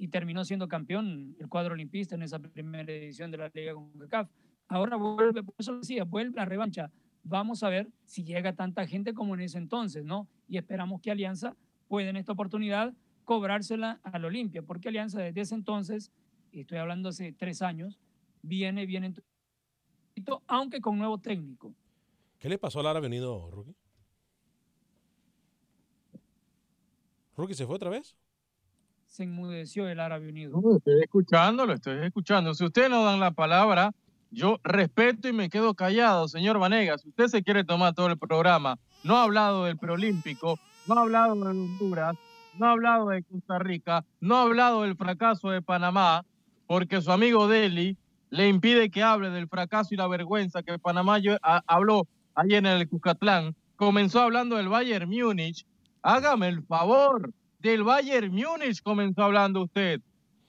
[0.00, 4.30] Y terminó siendo campeón el cuadro olimpista en esa primera edición de la Liga CONCACAF.
[4.66, 6.90] Ahora vuelve, por eso decía, vuelve la revancha.
[7.22, 10.26] Vamos a ver si llega tanta gente como en ese entonces, ¿no?
[10.48, 11.54] Y esperamos que Alianza
[11.86, 12.94] pueda en esta oportunidad
[13.26, 16.10] cobrársela al Olimpia, porque Alianza desde ese entonces,
[16.50, 18.00] estoy hablando hace tres años,
[18.40, 19.12] viene, viene,
[20.46, 21.74] aunque con nuevo técnico.
[22.38, 23.76] ¿Qué le pasó al Árabe Unido, Rookie?
[27.36, 28.16] ¿Rookie se fue otra vez?
[29.10, 30.60] Se enmudeció el Árabe Unido.
[30.60, 32.54] No, estoy escuchando, lo estoy escuchando.
[32.54, 33.90] Si ustedes no dan la palabra,
[34.30, 37.00] yo respeto y me quedo callado, señor Vanegas.
[37.02, 41.00] Si usted se quiere tomar todo el programa, no ha hablado del preolímpico, no ha
[41.00, 42.14] hablado de Honduras,
[42.56, 46.24] no ha hablado de Costa Rica, no ha hablado del fracaso de Panamá,
[46.68, 47.96] porque su amigo Deli
[48.30, 51.18] le impide que hable del fracaso y la vergüenza que Panamá
[51.66, 53.56] habló ayer en el Cuscatlán.
[53.74, 55.66] Comenzó hablando del Bayern Múnich.
[56.00, 60.00] Hágame el favor, del Bayern Múnich comenzó hablando usted.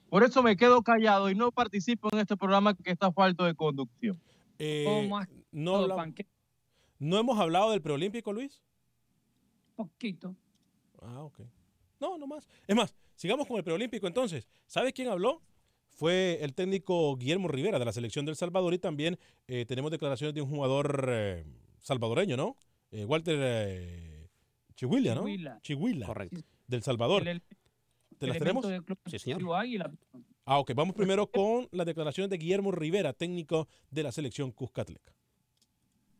[0.09, 3.55] Por eso me quedo callado y no participo en este programa que está falto de
[3.55, 4.19] conducción.
[4.59, 5.09] Eh,
[5.51, 5.87] no,
[6.99, 8.61] ¿No hemos hablado del preolímpico, Luis?
[9.75, 10.35] Poquito.
[11.01, 11.39] Ah, ok.
[11.99, 12.47] No, no más.
[12.67, 14.47] Es más, sigamos con el preolímpico entonces.
[14.67, 15.41] ¿Sabe quién habló?
[15.89, 20.33] Fue el técnico Guillermo Rivera de la selección del Salvador y también eh, tenemos declaraciones
[20.33, 21.45] de un jugador eh,
[21.79, 22.55] salvadoreño, ¿no?
[22.91, 24.29] Walter
[24.75, 25.25] Chihuila, ¿no?
[25.61, 26.05] Chihuila.
[26.05, 26.41] Correcto
[26.71, 27.23] del Salvador.
[28.17, 28.65] ¿Te las tenemos?
[29.05, 29.41] Sí, señor.
[30.45, 30.71] Ah, ok.
[30.73, 35.13] Vamos primero con las declaraciones de Guillermo Rivera, técnico de la selección Cuscatleca.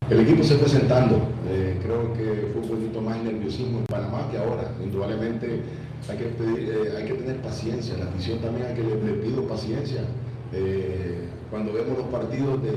[0.09, 1.15] El equipo se presentando.
[1.47, 4.75] Eh, creo que fue un poquito más nerviosismo en Panamá que ahora.
[4.83, 5.61] Indudablemente
[6.09, 7.97] hay que, eh, hay que tener paciencia.
[7.97, 10.01] La afición también hay que le, pido paciencia.
[10.53, 12.71] Eh, cuando vemos los partidos de,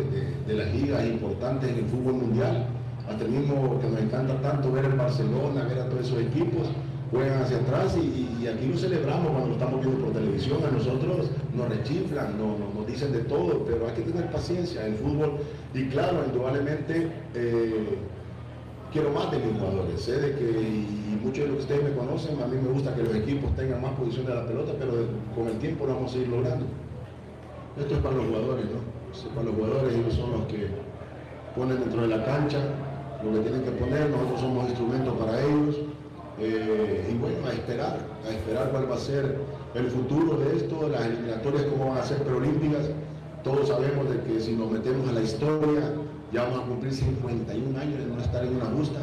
[0.47, 2.69] de, las ligas importantes en el fútbol mundial,
[3.09, 6.69] hasta el mismo que nos encanta tanto ver el Barcelona, ver a todos esos equipos,
[7.15, 10.59] juegan hacia atrás y, aquí lo celebramos cuando lo estamos viendo por televisión.
[10.67, 15.39] A nosotros nos rechiflan, nos, dicen de todo, pero hay que tener paciencia en fútbol.
[15.73, 17.99] Y claro, indudablemente eh,
[18.93, 20.01] quiero más de mis jugadores.
[20.01, 22.95] Sé de que, y muchos de los que ustedes me conocen, a mí me gusta
[22.95, 24.93] que los equipos tengan más posición de la pelota, pero
[25.35, 26.67] con el tiempo lo vamos a ir logrando.
[27.79, 28.79] Esto es para los jugadores, ¿no?
[29.15, 30.69] Es para los jugadores, ellos son los que
[31.57, 32.59] ponen dentro de la cancha
[33.25, 35.77] lo que tienen que poner, nosotros somos instrumentos para ellos.
[36.39, 39.39] Eh, y bueno, a esperar, a esperar cuál va a ser
[39.75, 42.91] el futuro de esto, las eliminatorias cómo van a ser preolímpicas.
[43.45, 45.93] Todos sabemos de que si nos metemos a la historia,
[46.33, 49.01] ya vamos a cumplir 51 años de no estar en una justa,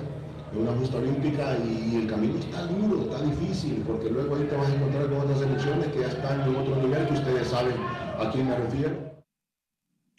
[0.52, 4.56] en una justa olímpica y, el camino está duro, está difícil, porque luego ahí te
[4.56, 7.76] vas a encontrar con otras selecciones que ya están en otro nivel, que ustedes saben
[7.78, 9.24] a quién me refiero.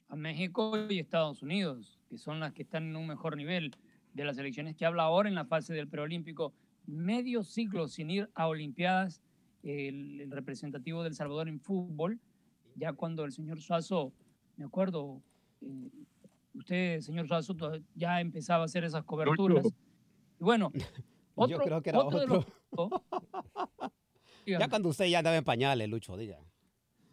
[0.08, 3.76] A México y Estados Unidos, que son las que están en un mejor nivel
[4.14, 6.52] de las selecciones que habla ahora en la fase del preolímpico
[6.86, 9.22] medio siglo sin ir a Olimpiadas,
[9.62, 12.18] el, representativo del Salvador en fútbol,
[12.74, 14.12] ya cuando el señor Suazo,
[14.56, 15.22] me acuerdo,
[15.60, 15.90] eh,
[16.54, 17.54] usted, señor Suazo,
[17.94, 19.66] ya empezaba a hacer esas coberturas.
[20.40, 20.72] Y bueno,
[21.34, 22.46] otro, yo creo que era otro.
[24.46, 26.38] ya cuando usted ya andaba en pañales, Lucho, diga.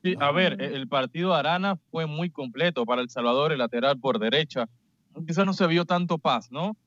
[0.03, 4.17] Sí, a ver, el partido Arana fue muy completo para El Salvador, el lateral por
[4.17, 4.69] derecha.
[5.27, 6.77] Quizás no se vio tanto paz, ¿no?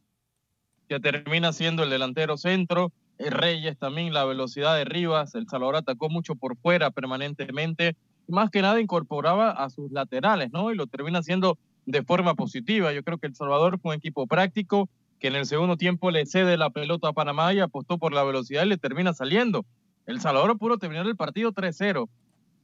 [0.93, 2.93] Que termina siendo el delantero centro.
[3.19, 5.35] Reyes también, la velocidad de Rivas.
[5.35, 7.97] El Salvador atacó mucho por fuera permanentemente.
[8.29, 10.71] Más que nada incorporaba a sus laterales, ¿no?
[10.71, 12.93] Y lo termina haciendo de forma positiva.
[12.93, 16.27] Yo creo que El Salvador fue un equipo práctico que en el segundo tiempo le
[16.27, 19.65] cede la pelota a Panamá y apostó por la velocidad y le termina saliendo.
[20.05, 22.07] El Salvador pudo terminar el partido 3-0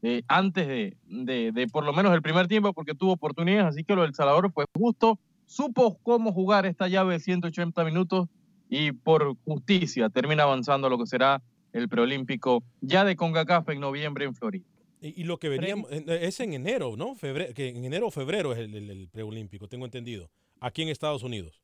[0.03, 3.85] eh, antes de, de, de, por lo menos el primer tiempo porque tuvo oportunidades, así
[3.85, 8.29] que lo del Salvador fue justo supo cómo jugar esta llave de 180 minutos
[8.69, 13.81] y por justicia termina avanzando a lo que será el preolímpico ya de CONCACAF en
[13.81, 14.65] noviembre en Florida.
[15.01, 17.15] Y, lo que veríamos es en enero, ¿no?
[17.15, 20.29] Febrero, que en enero o febrero es el, preolímpico, tengo entendido,
[20.61, 21.63] aquí en Estados Unidos.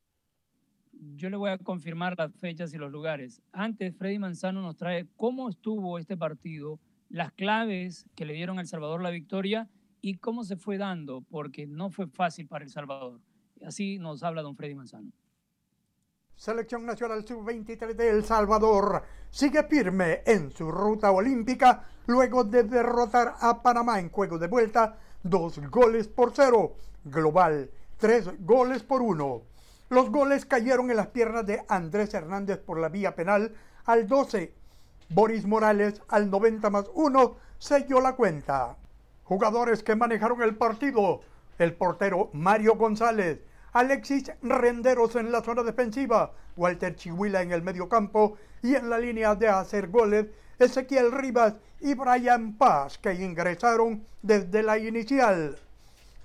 [1.16, 3.42] Yo le voy a confirmar las fechas y los lugares.
[3.52, 8.60] Antes, Freddy Manzano nos trae cómo estuvo este partido, las claves que le dieron a
[8.60, 9.68] El Salvador la victoria
[10.00, 13.20] y cómo se fue dando, porque no fue fácil para El Salvador.
[13.66, 15.10] Así nos habla don Freddy Manzano.
[16.36, 23.34] Selección Nacional Sub-23 de El Salvador sigue firme en su ruta olímpica luego de derrotar
[23.40, 26.76] a Panamá en juego de vuelta dos goles por cero.
[27.04, 29.42] Global, tres goles por uno.
[29.90, 34.52] Los goles cayeron en las piernas de Andrés Hernández por la vía penal al 12.
[35.10, 38.76] Boris Morales al 90 más 1 selló la cuenta.
[39.22, 41.20] Jugadores que manejaron el partido.
[41.58, 43.40] El portero Mario González,
[43.74, 49.00] Alexis Renderos en la zona defensiva, Walter Chihuila en el medio campo y en la
[49.00, 50.26] línea de hacer goles,
[50.60, 55.58] Ezequiel Rivas y Brian Paz, que ingresaron desde la inicial.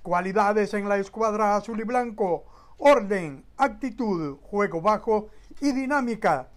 [0.04, 2.44] Cualidades en la escuadra azul y blanco,
[2.78, 5.30] orden, actitud, juego bajo
[5.60, 6.50] y dinámica.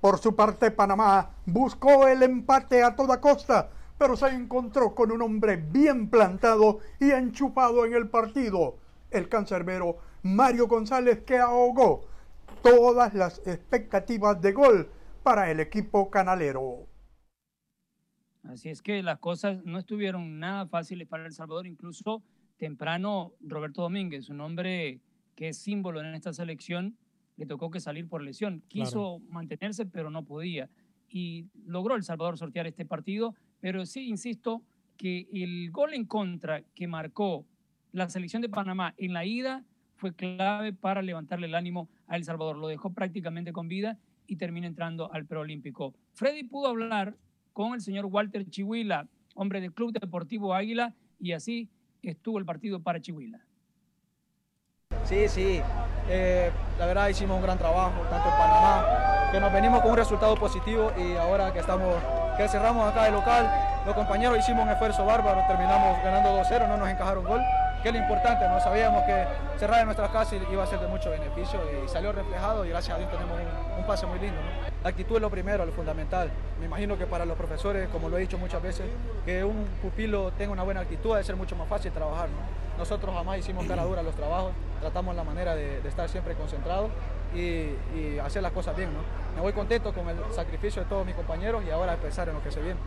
[0.00, 3.68] Por su parte, Panamá buscó el empate a toda costa,
[3.98, 8.78] pero se encontró con un hombre bien plantado y enchufado en el partido,
[9.10, 12.06] el cancerbero Mario González, que ahogó
[12.62, 14.90] todas las expectativas de gol
[15.22, 16.86] para el equipo canalero.
[18.44, 22.22] Así es que las cosas no estuvieron nada fáciles para El Salvador, incluso
[22.56, 25.00] temprano Roberto Domínguez, un hombre
[25.34, 26.96] que es símbolo en esta selección,
[27.36, 28.62] le tocó que salir por lesión.
[28.68, 30.68] Quiso mantenerse, pero no podía.
[31.08, 34.62] Y logró El Salvador sortear este partido, pero sí, insisto,
[34.98, 37.46] que el gol en contra que marcó
[37.92, 39.64] la selección de Panamá en la ida
[40.00, 42.56] fue clave para levantarle el ánimo a El Salvador.
[42.56, 45.94] Lo dejó prácticamente con vida y termina entrando al preolímpico.
[46.14, 47.16] Freddy pudo hablar
[47.52, 51.68] con el señor Walter Chihuila, hombre del Club Deportivo Águila, y así
[52.02, 53.40] estuvo el partido para Chihuila.
[55.04, 55.60] Sí, sí,
[56.08, 59.96] eh, la verdad hicimos un gran trabajo, tanto en Panamá, que nos venimos con un
[59.98, 61.94] resultado positivo y ahora que estamos,
[62.36, 63.50] que cerramos acá de local,
[63.84, 67.40] los compañeros hicimos un esfuerzo bárbaro, terminamos ganando 2-0, no nos encajaron gol
[67.82, 69.24] que es lo importante, no sabíamos que
[69.58, 72.94] cerrar en nuestras casas iba a ser de mucho beneficio y salió reflejado y gracias
[72.94, 73.38] a Dios tenemos
[73.78, 74.40] un, pase muy lindo.
[74.82, 76.30] La actitud es lo primero, lo fundamental.
[76.58, 78.86] Me imagino que para los profesores, como lo he dicho muchas veces,
[79.24, 82.28] que un pupilo tenga una buena actitud debe ser mucho más fácil trabajar.
[82.78, 86.90] Nosotros jamás hicimos cara dura los trabajos, tratamos la manera de, estar siempre concentrados
[87.34, 88.90] y, hacer las cosas bien.
[88.92, 89.00] ¿no?
[89.34, 92.42] Me voy contento con el sacrificio de todos mis compañeros y ahora empezar en lo
[92.42, 92.78] que se viene.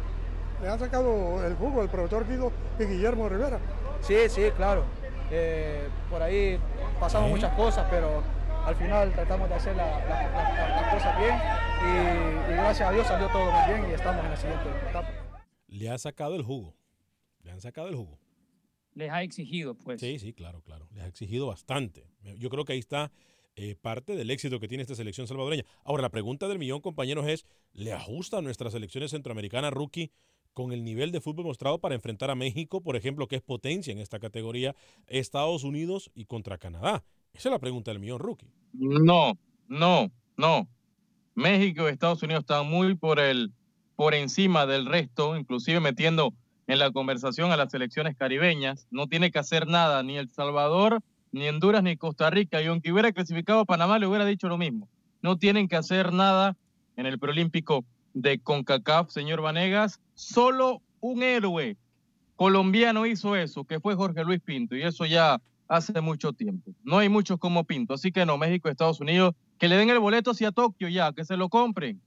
[0.62, 3.60] Le han sacado el fútbol el profesor Guido y Guillermo Rivera.
[4.04, 4.84] Sí, sí, claro.
[5.32, 6.60] Eh, por ahí
[7.00, 8.22] pasamos muchas cosas, pero
[8.66, 13.74] al final tratamos de hacer las cosas bien y, gracias a Dios salió todo muy
[13.74, 15.10] bien y estamos en la siguiente etapa.
[15.68, 16.76] Le ha sacado el jugo.
[17.44, 18.20] Le han sacado el jugo.
[18.94, 20.02] Les ha exigido, pues.
[20.02, 20.88] Sí, sí, claro, claro.
[20.92, 22.06] Les ha exigido bastante.
[22.38, 23.12] Yo creo que ahí está
[23.56, 25.64] eh, parte del éxito que tiene esta selección salvadoreña.
[25.84, 30.12] Ahora, la pregunta del millón, compañeros, es, ¿le ajusta a nuestras selecciones centroamericanas rookie
[30.54, 33.92] con el nivel de fútbol mostrado para enfrentar a México, por ejemplo, que es potencia
[33.92, 34.76] en esta categoría,
[35.08, 37.04] Estados Unidos y contra Canadá?
[37.34, 38.52] Esa es la pregunta del millón rookie.
[38.74, 39.38] No,
[39.68, 40.68] no, no.
[41.36, 43.52] México y Estados Unidos están muy por el
[43.96, 46.34] por encima del resto, inclusive metiendo
[46.68, 48.88] en la conversación a las selecciones caribeñas.
[48.92, 51.02] No tiene que hacer nada ni El Salvador,
[51.32, 52.62] ni Honduras, ni Costa Rica.
[52.62, 54.90] Y aunque hubiera clasificado a Panamá, le hubiera dicho lo mismo.
[55.22, 56.58] No tienen que hacer nada
[56.96, 60.00] en el preolímpico de CONCACAF, señor Vanegas.
[60.14, 61.78] Solo un héroe
[62.36, 66.72] colombiano hizo eso, que fue Jorge Luis Pinto, y eso ya hace mucho tiempo.
[66.84, 70.00] No hay muchos como Pinto, así que no, México, Estados Unidos, que le den el
[70.00, 72.02] boleto hacia Tokio ya, que se lo compren,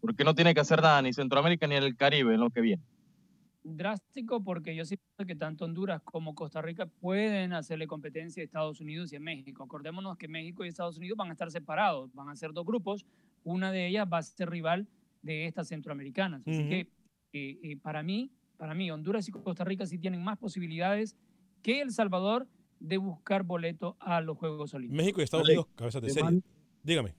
[0.00, 2.82] porque no tiene que hacer nada ni Centroamérica ni el Caribe en lo que viene.
[3.64, 8.80] Drástico porque yo siento que tanto Honduras como Costa Rica pueden hacerle competencia a Estados
[8.80, 9.62] Unidos y a México.
[9.62, 13.06] Acordémonos que México y Estados Unidos van a estar separados, van a ser dos grupos,
[13.44, 14.88] una de ellas va a ser rival
[15.22, 16.42] de estas centroamericanas.
[16.46, 16.80] Así que
[17.32, 21.16] eh, eh, para mí, para mí, Honduras y Costa Rica sí tienen más posibilidades
[21.62, 22.46] que El Salvador
[22.80, 24.96] de buscar boleto a los Juegos Olímpicos.
[24.96, 26.42] México y Estados Unidos, cabezas de serie.
[26.82, 27.14] Dígame.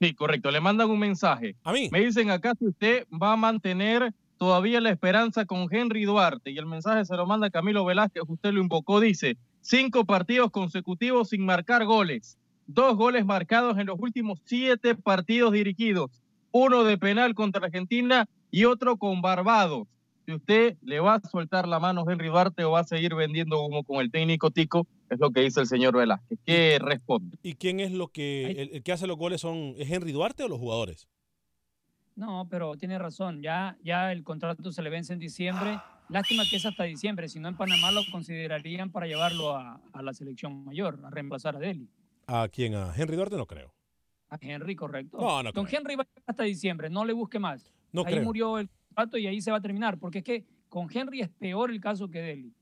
[0.00, 0.50] Sí, correcto.
[0.50, 1.56] Le mandan un mensaje.
[1.62, 1.88] A mí.
[1.90, 6.50] Me dicen acá si usted va a mantener todavía la esperanza con Henry Duarte.
[6.50, 8.24] Y el mensaje se lo manda Camilo Velázquez.
[8.26, 9.00] Usted lo invocó.
[9.00, 12.36] Dice: cinco partidos consecutivos sin marcar goles.
[12.66, 16.10] Dos goles marcados en los últimos siete partidos dirigidos
[16.54, 19.88] uno de penal contra Argentina y otro con Barbados.
[20.24, 23.16] Si usted le va a soltar la mano a Henry Duarte o va a seguir
[23.16, 26.38] vendiendo humo con el técnico Tico, es lo que dice el señor Velázquez.
[26.46, 27.36] ¿Qué responde?
[27.42, 30.48] ¿Y quién es lo que, el, que hace los goles son, es Henry Duarte o
[30.48, 31.08] los jugadores?
[32.14, 35.80] No, pero tiene razón, ya, ya el contrato se le vence en diciembre.
[36.08, 40.02] Lástima que es hasta diciembre, si no en Panamá lo considerarían para llevarlo a, a
[40.02, 41.88] la selección mayor, a reemplazar a Deli.
[42.28, 42.76] ¿A quién?
[42.76, 43.36] ¿A Henry Duarte?
[43.36, 43.74] No creo.
[44.40, 45.18] Henry, correcto.
[45.18, 47.72] No, no Don Henry va hasta diciembre, no le busque más.
[48.06, 51.20] ahí murió el contrato y ahí se va a terminar, porque es que con Henry
[51.20, 52.52] es peor el caso que Deli.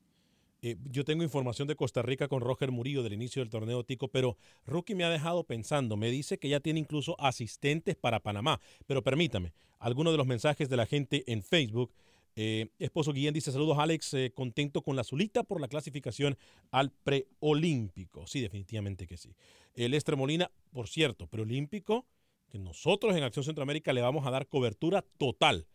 [0.65, 4.07] Eh, yo tengo información de Costa Rica con Roger Murillo del inicio del torneo Tico,
[4.07, 5.97] pero Rookie me ha dejado pensando.
[5.97, 8.61] Me dice que ya tiene incluso asistentes para Panamá.
[8.87, 11.93] Pero permítame, algunos de los mensajes de la gente en Facebook
[12.35, 16.37] eh, esposo Guillén dice saludos Alex, eh, contento con la azulita por la clasificación
[16.71, 18.25] al preolímpico.
[18.27, 19.35] Sí, definitivamente que sí.
[19.75, 22.05] El Molina, por cierto, preolímpico,
[22.49, 25.67] que nosotros en Acción Centroamérica le vamos a dar cobertura total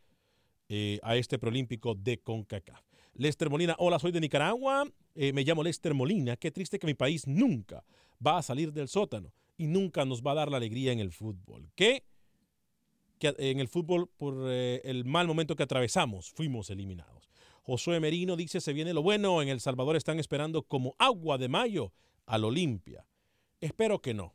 [0.68, 2.82] eh, a este preolímpico de CONCACAF.
[3.14, 4.84] Lester Molina, hola, soy de Nicaragua,
[5.16, 7.84] me llamo Lester Molina, qué triste que mi país nunca
[8.24, 11.11] va a salir del sótano y nunca nos va a dar la alegría en el
[11.11, 11.68] fútbol.
[11.74, 12.04] ¿Qué?
[13.19, 17.29] Que en el fútbol por eh, el mal momento que atravesamos fuimos eliminados.
[17.62, 21.49] Josué Merino dice, se viene lo bueno, en El Salvador están esperando como agua de
[21.49, 21.93] mayo
[22.27, 23.07] al Olimpia.
[23.61, 24.35] Espero que no.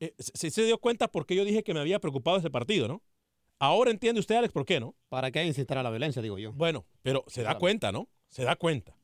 [0.00, 3.02] Eh, se, se dio cuenta porque yo dije que me había preocupado ese partido, ¿no?
[3.58, 4.94] Ahora entiende usted, Alex, por qué, ¿no?
[5.10, 6.52] ¿Para qué incitar a la violencia, digo yo?
[6.54, 8.08] Bueno, pero se da cuenta, ¿no?
[8.28, 8.96] Se da cuenta.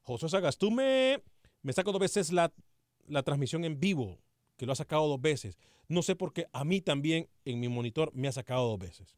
[0.00, 1.22] José Sagastume
[1.60, 2.50] me saca dos veces la,
[3.06, 4.18] la transmisión en vivo,
[4.56, 5.58] que lo ha sacado dos veces.
[5.88, 9.16] No sé por qué a mí también en mi monitor me ha sacado dos veces.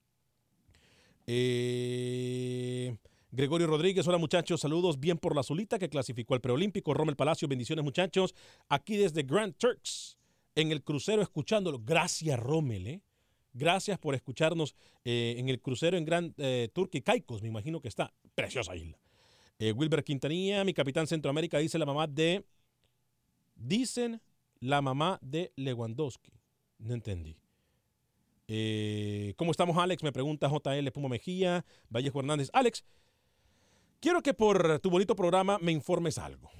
[1.26, 2.96] Eh,
[3.32, 6.94] Gregorio Rodríguez, hola muchachos, saludos, bien por la azulita que clasificó al preolímpico.
[6.94, 8.34] Rommel Palacio, bendiciones muchachos.
[8.68, 10.16] Aquí desde Grand Turks,
[10.54, 11.80] en el crucero, escuchándolo.
[11.84, 13.02] Gracias, Rommel, ¿eh?
[13.52, 17.88] Gracias por escucharnos eh, en el crucero en Grand eh, Turkey Caicos, me imagino que
[17.88, 18.12] está.
[18.34, 18.98] Preciosa isla.
[19.58, 22.44] Eh, Wilber Quintanilla, mi capitán Centroamérica, dice la mamá de.
[23.56, 24.22] Dicen
[24.60, 26.32] la mamá de Lewandowski.
[26.80, 27.36] No entendí.
[28.48, 30.02] Eh, ¿Cómo estamos, Alex?
[30.02, 32.50] Me pregunta JL Puma Mejía, Vallejo Hernández.
[32.52, 32.84] Alex,
[34.00, 36.50] quiero que por tu bonito programa me informes algo.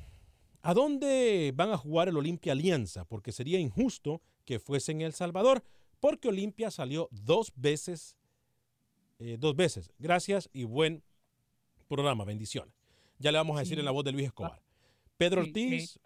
[0.62, 3.04] ¿A dónde van a jugar el Olimpia Alianza?
[3.06, 5.64] Porque sería injusto que fuese en El Salvador,
[6.00, 8.16] porque Olimpia salió dos veces,
[9.18, 9.90] eh, dos veces.
[9.98, 11.02] Gracias y buen
[11.88, 12.24] programa.
[12.24, 12.74] Bendiciones.
[13.18, 14.62] Ya le vamos a decir en la voz de Luis Escobar.
[15.16, 15.98] Pedro Sí, Ortiz.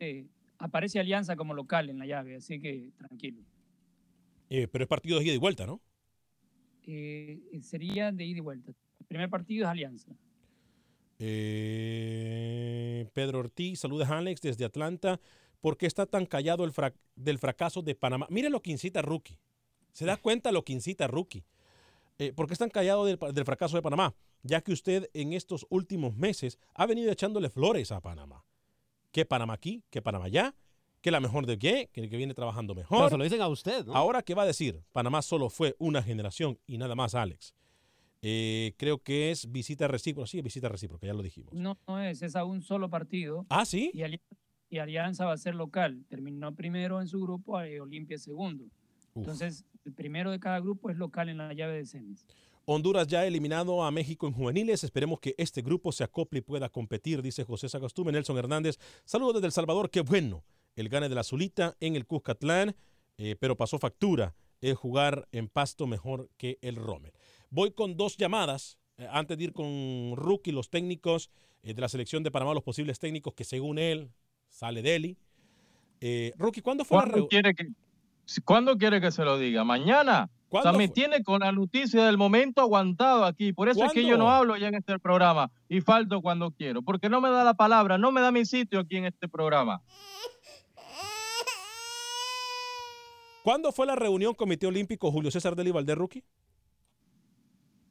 [0.00, 0.26] eh,
[0.58, 3.42] aparece Alianza como local en la llave, así que tranquilo.
[4.50, 5.80] Eh, pero es partido de ida y vuelta, ¿no?
[6.86, 8.72] Eh, sería de ida y vuelta.
[9.00, 10.16] El primer partido es Alianza.
[11.18, 15.20] Eh, Pedro Ortiz, saludos a Alex desde Atlanta.
[15.60, 16.72] ¿Por qué está tan callado el
[17.16, 18.26] del fracaso de Panamá?
[18.30, 19.38] Mire lo que incita Rookie.
[19.92, 21.44] ¿Se da cuenta lo que incita Rookie?
[22.18, 24.14] Eh, ¿Por qué están callados del, del fracaso de Panamá?
[24.42, 28.44] Ya que usted en estos últimos meses ha venido echándole flores a Panamá.
[29.10, 30.54] Que Panamá aquí, que Panamá allá,
[31.06, 32.98] que la mejor de qué, que el que viene trabajando mejor.
[32.98, 33.94] Pero se lo dicen a usted, ¿no?
[33.94, 34.82] Ahora, ¿qué va a decir?
[34.90, 37.54] Panamá solo fue una generación y nada más, Alex.
[38.22, 40.26] Eh, creo que es visita recíproca.
[40.26, 41.54] Sí, visita recíproca, ya lo dijimos.
[41.54, 43.46] No, no es, es a un solo partido.
[43.50, 43.92] Ah, sí.
[43.94, 44.36] Y Alianza,
[44.68, 46.04] y Alianza va a ser local.
[46.08, 48.64] Terminó primero en su grupo, eh, Olimpia segundo.
[49.14, 52.26] Entonces, el primero de cada grupo es local en la llave de semis.
[52.64, 54.82] Honduras ya ha eliminado a México en juveniles.
[54.82, 58.10] Esperemos que este grupo se acople y pueda competir, dice José Sagastume.
[58.10, 59.88] Nelson Hernández, saludos desde El Salvador.
[59.88, 60.42] Qué bueno
[60.76, 62.76] el gane de la Zulita en el Cuscatlán,
[63.18, 67.12] eh, pero pasó factura el jugar en pasto mejor que el Rommel.
[67.50, 68.78] Voy con dos llamadas.
[68.98, 71.30] eh, antes de ir con Rookie, los técnicos
[71.62, 74.10] eh, de la selección de Panamá, los posibles técnicos que según él
[74.48, 75.18] sale Deli.
[76.38, 77.28] Rookie, ¿cuándo fue la ¿Cuándo reunión?
[77.28, 77.66] quiere, que,
[78.44, 79.64] ¿Cuándo quiere que se lo diga?
[79.64, 80.30] ¿Mañana?
[80.48, 83.52] O sea, ¿Cuándo me tiene con la noticia del momento aguantado aquí.
[83.52, 86.82] Por eso es que yo no hablo ya en este programa y falto cuando quiero.
[86.82, 89.82] Porque no me da la palabra, no me da mi sitio aquí en este programa.
[93.46, 96.24] ¿Cuándo fue la reunión Comité Olímpico Julio César Deli Valdés, Rookie?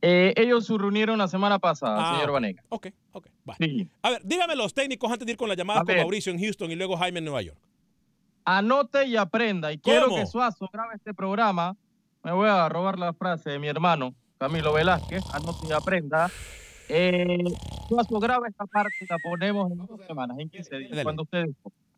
[0.02, 2.34] Eh, ellos se reunieron la semana pasada, Ah, señor.
[2.34, 2.62] Vanega.
[2.68, 3.28] Ok, ok.
[3.58, 3.88] Sí.
[4.02, 6.00] A ver, dígame los técnicos antes de ir con la llamada A con ver.
[6.00, 7.58] Mauricio en Houston y luego Jaime en Nueva York.
[8.44, 9.72] Anote y aprenda.
[9.72, 11.78] Y quiero que Suazo grabe este programa.
[12.22, 15.24] Me voy a robar la frase de mi hermano, Camilo Velázquez.
[15.34, 16.30] Anote y aprenda.
[16.90, 17.38] Eh,
[17.88, 21.04] Suazo graba esta parte y la ponemos en dos semanas, en 15 días, Dele.
[21.04, 21.56] cuando ustedes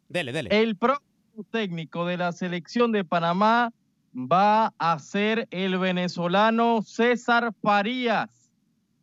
[0.10, 0.50] Dele, dele.
[0.62, 3.72] El próximo técnico de la selección de Panamá
[4.14, 8.52] va a ser el venezolano César Farías.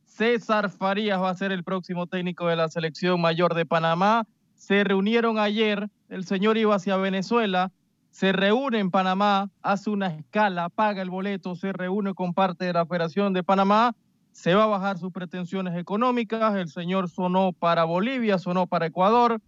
[0.05, 4.26] César Farías va a ser el próximo técnico de la selección mayor de Panamá.
[4.55, 7.72] Se reunieron ayer, el señor iba hacia Venezuela,
[8.11, 12.72] se reúne en Panamá, hace una escala, paga el boleto, se reúne con parte de
[12.72, 13.95] la Federación de Panamá,
[14.30, 19.41] se va a bajar sus pretensiones económicas, el señor sonó para Bolivia, sonó para Ecuador,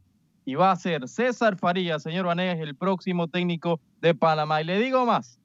[0.47, 4.62] y va a ser César Farías, señor Vanegas, el próximo técnico de Panamá.
[4.62, 5.40] Y le digo más,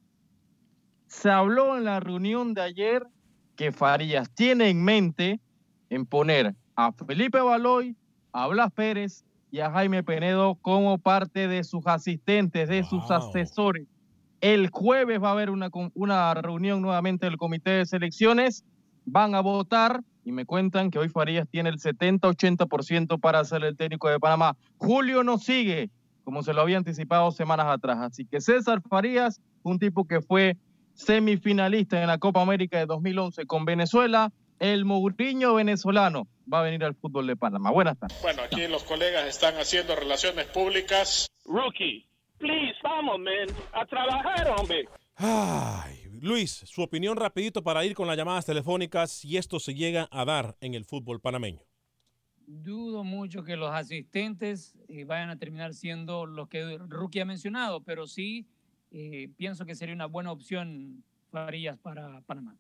[1.08, 3.08] se habló en la reunión de ayer
[3.56, 5.42] que Farías tiene en mente
[5.90, 7.98] en poner a Felipe Baloy,
[8.32, 13.88] a Blas Pérez y a Jaime Penedo como parte de sus asistentes, de sus asesores.
[14.40, 18.64] El jueves va a haber una reunión nuevamente del comité de selecciones,
[19.06, 23.78] van a votar y me cuentan que hoy Farías tiene el 70-80% para ser el
[23.78, 24.56] técnico de Panamá.
[24.78, 25.90] Julio no sigue,
[26.24, 28.00] como se lo había anticipado semanas atrás.
[28.00, 30.58] Así que César Farías, un tipo que fue
[30.94, 36.84] semifinalista en la Copa América de 2011 con Venezuela, el Mourinho venezolano va a venir
[36.84, 37.72] al fútbol de Panamá.
[37.72, 38.22] Buenas tardes.
[38.22, 41.28] Bueno, aquí los colegas están haciendo relaciones públicas.
[41.46, 42.06] Rookie,
[42.38, 44.88] please, vamos, man, a trabajar, hombre.
[45.16, 50.08] Ay, Luis, su opinión rapidito para ir con las llamadas telefónicas si esto se llega
[50.12, 51.64] a dar en el fútbol panameño.
[52.46, 57.82] Dudo mucho que los asistentes eh, vayan a terminar siendo los que Rookie ha mencionado,
[57.82, 58.46] pero sí
[58.92, 62.56] eh, pienso que sería una buena opción Farías para Panamá.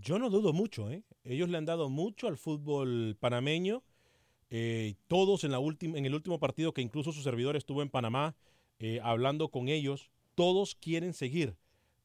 [0.00, 1.02] Yo no dudo mucho, ¿eh?
[1.24, 3.82] Ellos le han dado mucho al fútbol panameño.
[4.50, 7.90] Eh, todos en, la última, en el último partido que incluso su servidor estuvo en
[7.90, 8.36] Panamá
[8.78, 11.56] eh, hablando con ellos, todos quieren seguir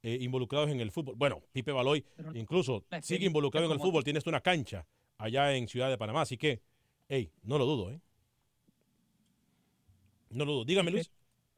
[0.04, 1.16] eh, involucrados en el fútbol.
[1.16, 4.86] Bueno, Pipe Baloy incluso sigue involucrado en el fútbol, tienes una cancha
[5.18, 6.62] allá en Ciudad de Panamá, así que,
[7.10, 8.00] hey, no lo dudo, ¿eh?
[10.30, 10.66] No lo dudo.
[10.66, 11.12] Dígame, Luis.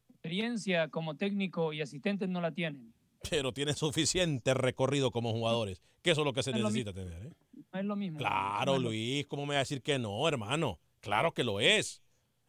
[0.10, 2.94] Experiencia como técnico y asistente no la tienen.
[3.30, 7.32] Pero tiene suficiente recorrido como jugadores, que eso es lo que se necesita tener, ¿eh?
[7.74, 8.18] No es lo mismo.
[8.18, 10.80] Claro, No es lo- Luis, ¿cómo me va a decir que no, hermano?
[11.00, 12.02] Claro que lo es.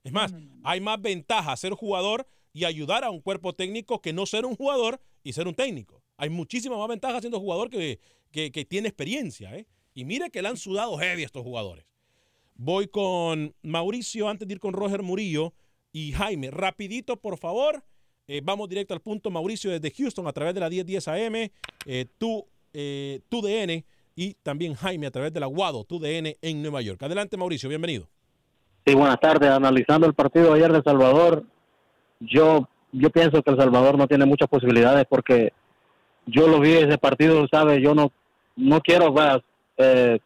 [0.05, 0.35] Es más,
[0.65, 4.57] hay más ventaja ser jugador y ayudar a un cuerpo técnico que no ser un
[4.57, 6.03] jugador y ser un técnico.
[6.17, 7.99] Hay muchísimas más ventajas siendo jugador que,
[8.31, 9.67] que, tiene experiencia, ¿eh?
[9.95, 11.85] Y mire que le han sudado heavy a estos jugadores.
[12.55, 15.53] Voy con Mauricio antes de ir con Roger Murillo
[15.93, 16.51] y Jaime.
[16.51, 17.83] Rapidito, por favor.
[18.27, 19.31] Eh, vamos directo al punto.
[19.31, 21.51] Mauricio desde Houston a través de la 1010 AM,
[21.87, 26.63] eh, tu, eh, DN y también Jaime a través de la Guado, tu DN en
[26.63, 27.03] Nueva York.
[27.03, 28.09] Adelante, Mauricio, bienvenido.
[28.87, 29.51] Sí, buenas tardes.
[29.51, 31.45] Analizando el partido ayer de Salvador,
[32.21, 35.53] yo yo pienso que El Salvador no tiene muchas posibilidades porque
[36.27, 37.81] yo lo vi ese partido, ¿sabes?
[37.83, 38.13] Yo no
[38.55, 39.41] no quiero va,
[39.79, 40.19] eh,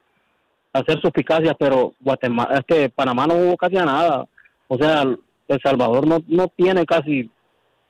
[0.72, 4.26] hacer suspicacias, pero Guatemala, es que Panamá no hubo casi a nada.
[4.68, 7.30] O sea, El Salvador no, no tiene casi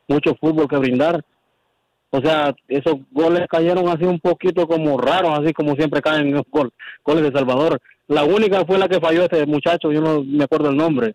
[0.06, 1.24] mucho fútbol que brindar.
[2.10, 6.44] O sea, esos goles cayeron así un poquito como raros, así como siempre caen los
[6.50, 6.72] gol-
[7.02, 7.80] goles de Salvador.
[8.08, 11.14] La única fue la que falló este muchacho, yo no me acuerdo el nombre.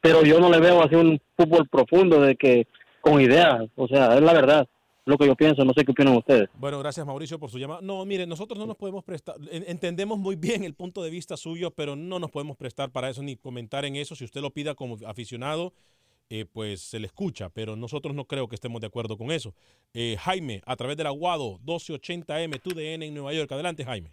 [0.00, 2.66] Pero yo no le veo así un fútbol profundo de que
[3.00, 3.62] con ideas.
[3.76, 4.68] O sea, es la verdad,
[5.04, 5.64] lo que yo pienso.
[5.64, 6.48] No sé qué opinan ustedes.
[6.54, 7.80] Bueno, gracias Mauricio por su llamada.
[7.82, 11.36] No, mire, nosotros no nos podemos prestar, en- entendemos muy bien el punto de vista
[11.36, 14.14] suyo, pero no nos podemos prestar para eso ni comentar en eso.
[14.14, 15.72] Si usted lo pida como aficionado,
[16.32, 19.52] eh, pues se le escucha, pero nosotros no creo que estemos de acuerdo con eso.
[19.94, 23.50] Eh, Jaime, a través del Aguado, 1280M, tu DN en Nueva York.
[23.50, 24.12] Adelante, Jaime.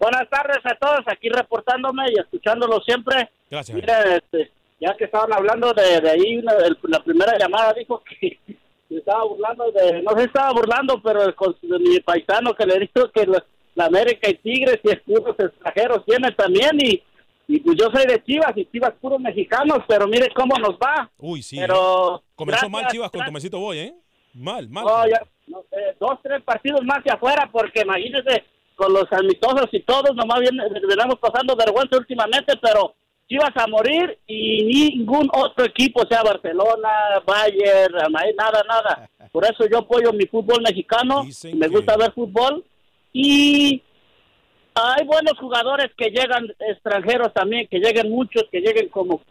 [0.00, 3.30] Buenas tardes a todos, aquí reportándome y escuchándolo siempre.
[3.50, 3.74] Gracias.
[3.74, 4.52] Mira, este,
[4.86, 8.38] ya que estaban hablando de, de ahí, una- la primera llamada dijo que
[8.88, 12.66] se estaba burlando de, no si estaba burlando, pero el, con- de mi paisano que
[12.66, 17.02] le dijo que la, la América y Tigres y escudos extranjeros tienen también y,
[17.48, 21.10] y pues yo soy de Chivas y Chivas puros mexicanos, pero mire cómo nos va.
[21.18, 21.56] Uy, sí.
[21.58, 22.20] Pero ¿eh?
[22.34, 23.24] Comenzó gracias, mal Chivas con.
[23.26, 23.94] Tomasito Boy, ¿eh?
[24.34, 24.84] Mal, mal.
[24.84, 28.44] No, ya, no sé, dos, tres partidos más hacia afuera, porque imagínese,
[28.76, 32.94] con los amistosos y todos, nomás viene, venimos pasando vergüenza últimamente, pero
[33.28, 34.64] Chivas a morir y
[34.96, 37.94] ningún otro equipo, sea Barcelona, Bayern,
[38.36, 39.10] nada, nada.
[39.32, 42.64] Por eso yo apoyo mi fútbol mexicano, me gusta ver fútbol
[43.12, 43.82] y
[44.74, 49.22] hay buenos jugadores que llegan extranjeros también, que lleguen muchos, que lleguen como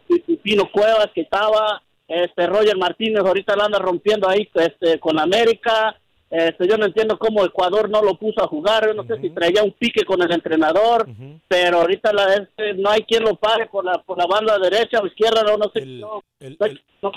[0.41, 5.97] Pino Cuevas que estaba, este Roger Martínez ahorita la anda rompiendo ahí este, con América.
[6.35, 9.29] Este, yo no entiendo cómo Ecuador no lo puso a jugar, yo no sé si
[9.29, 11.07] traía un pique con el entrenador,
[11.47, 14.99] pero ahorita la, este, no hay quien lo pare por la por la banda derecha
[14.99, 15.85] o izquierda, no, no sé.
[15.85, 17.11] no- el- no- el- no-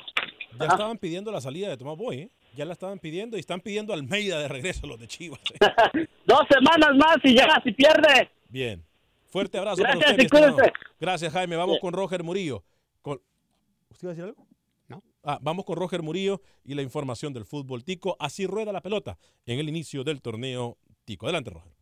[0.61, 2.31] Ya estaban pidiendo la salida de Tomás Boy, ¿eh?
[2.55, 5.41] Ya la estaban pidiendo y están pidiendo a Almeida de regreso los de Chivas.
[5.41, 5.59] ¿eh?
[6.27, 8.31] Dos semanas más y ya, si pierde.
[8.51, 8.85] Bien.
[9.29, 10.73] Fuerte abrazo Gracias para usted.
[11.01, 11.57] Gracias, Jaime.
[11.57, 11.81] Vamos Sí.
[11.81, 12.63] con Roger Murillo.
[13.03, 13.19] Con...
[13.91, 14.46] ¿Usted iba a decir algo?
[15.29, 18.17] Ah, vamos con Roger Murillo y la información del fútbol tico.
[18.21, 21.27] Así rueda la pelota en el inicio del torneo tico.
[21.27, 21.73] Adelante, Roger.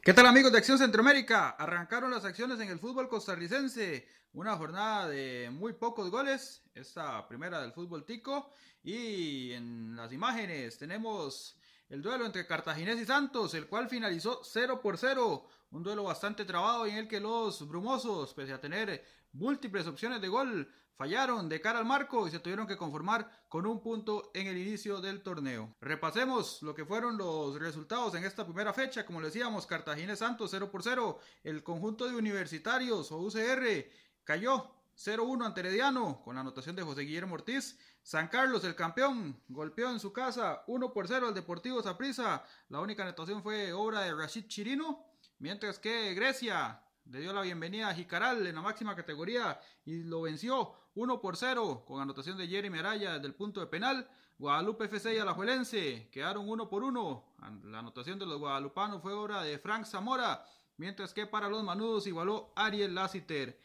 [0.00, 1.50] ¿Qué tal amigos de Acción Centroamérica?
[1.50, 4.06] Arrancaron las acciones en el fútbol costarricense.
[4.34, 8.52] Una jornada de muy pocos goles, esta primera del fútbol tico.
[8.84, 14.80] Y en las imágenes tenemos el duelo entre Cartaginés y Santos, el cual finalizó 0
[14.80, 15.44] por 0.
[15.72, 20.28] Un duelo bastante trabado en el que los brumosos, pese a tener múltiples opciones de
[20.28, 24.46] gol, fallaron de cara al marco y se tuvieron que conformar con un punto en
[24.46, 25.74] el inicio del torneo.
[25.80, 29.04] Repasemos lo que fueron los resultados en esta primera fecha.
[29.04, 31.18] Como le decíamos, Cartagena Santos 0 por 0.
[31.42, 33.86] El conjunto de universitarios o UCR
[34.24, 37.78] cayó 0-1 ante Herediano con la anotación de José Guillermo Ortiz.
[38.02, 42.44] San Carlos, el campeón, golpeó en su casa 1 por 0 al Deportivo Saprissa.
[42.68, 45.06] La única anotación fue obra de Rashid Chirino.
[45.38, 50.22] Mientras que Grecia le dio la bienvenida a Jicaral en la máxima categoría y lo
[50.22, 54.08] venció 1 por 0 con anotación de Jeremy Araya desde el punto de penal.
[54.38, 57.24] Guadalupe FC y Alajuelense quedaron 1 por 1.
[57.64, 60.44] La anotación de los guadalupanos fue obra de Frank Zamora,
[60.76, 63.58] mientras que para los manudos igualó Ariel Lassiter.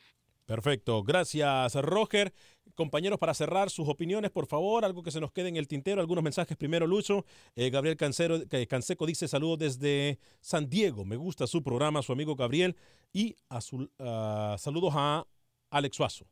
[0.45, 1.03] Perfecto.
[1.03, 2.33] Gracias, Roger.
[2.73, 6.01] Compañeros, para cerrar sus opiniones, por favor, algo que se nos quede en el tintero,
[6.01, 6.55] algunos mensajes.
[6.57, 7.25] Primero, Lucho.
[7.55, 11.03] Eh, Gabriel Canseco dice saludos desde San Diego.
[11.05, 12.75] Me gusta su programa, su amigo Gabriel.
[13.13, 15.25] Y a su- ah, saludos a
[15.71, 16.25] Alex Suazo.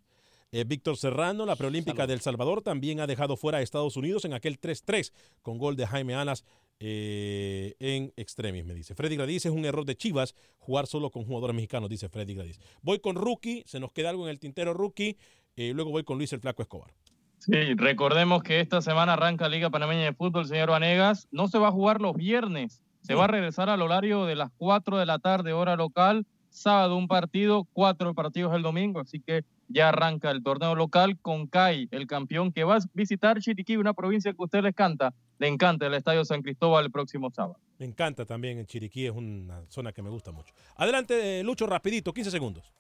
[0.51, 4.33] Eh, Víctor Serrano, la preolímpica del Salvador, también ha dejado fuera a Estados Unidos en
[4.33, 6.45] aquel 3-3 con gol de Jaime Alas
[6.79, 8.95] eh, en extremis, me dice.
[8.95, 12.61] Freddy Gradis es un error de Chivas jugar solo con jugadores mexicanos, dice Freddy Gradis.
[12.81, 15.17] Voy con Rookie, se nos queda algo en el tintero Rookie,
[15.57, 16.93] eh, luego voy con Luis el Flaco Escobar.
[17.39, 21.27] Sí, recordemos que esta semana arranca Liga Panameña de Fútbol, señor Vanegas.
[21.31, 24.51] No se va a jugar los viernes, se va a regresar al horario de las
[24.57, 26.25] 4 de la tarde, hora local.
[26.49, 31.47] Sábado un partido, cuatro partidos el domingo, así que ya arranca el torneo local con
[31.47, 35.13] CAI, el campeón que va a visitar Chiriquí, una provincia que a usted les canta,
[35.39, 37.59] le encanta el Estadio San Cristóbal el próximo sábado.
[37.79, 40.53] Me encanta también en Chiriquí, es una zona que me gusta mucho.
[40.75, 42.73] Adelante, Lucho, rapidito, 15 segundos.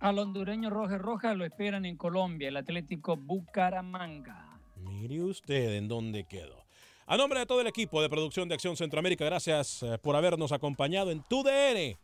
[0.00, 4.58] Al hondureño Roger Rojas lo esperan en Colombia, el Atlético Bucaramanga.
[4.76, 6.64] Mire usted en dónde quedó.
[7.06, 10.50] A nombre de todo el equipo de producción de Acción Centroamérica, gracias eh, por habernos
[10.50, 11.96] acompañado en TUDN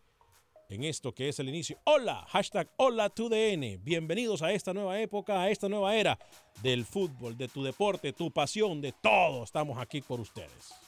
[0.69, 1.79] en esto que es el inicio.
[1.85, 3.83] Hola, hashtag Hola TUDN.
[3.83, 6.19] Bienvenidos a esta nueva época, a esta nueva era
[6.63, 9.45] del fútbol, de tu deporte, tu pasión, de todo.
[9.45, 10.88] Estamos aquí por ustedes.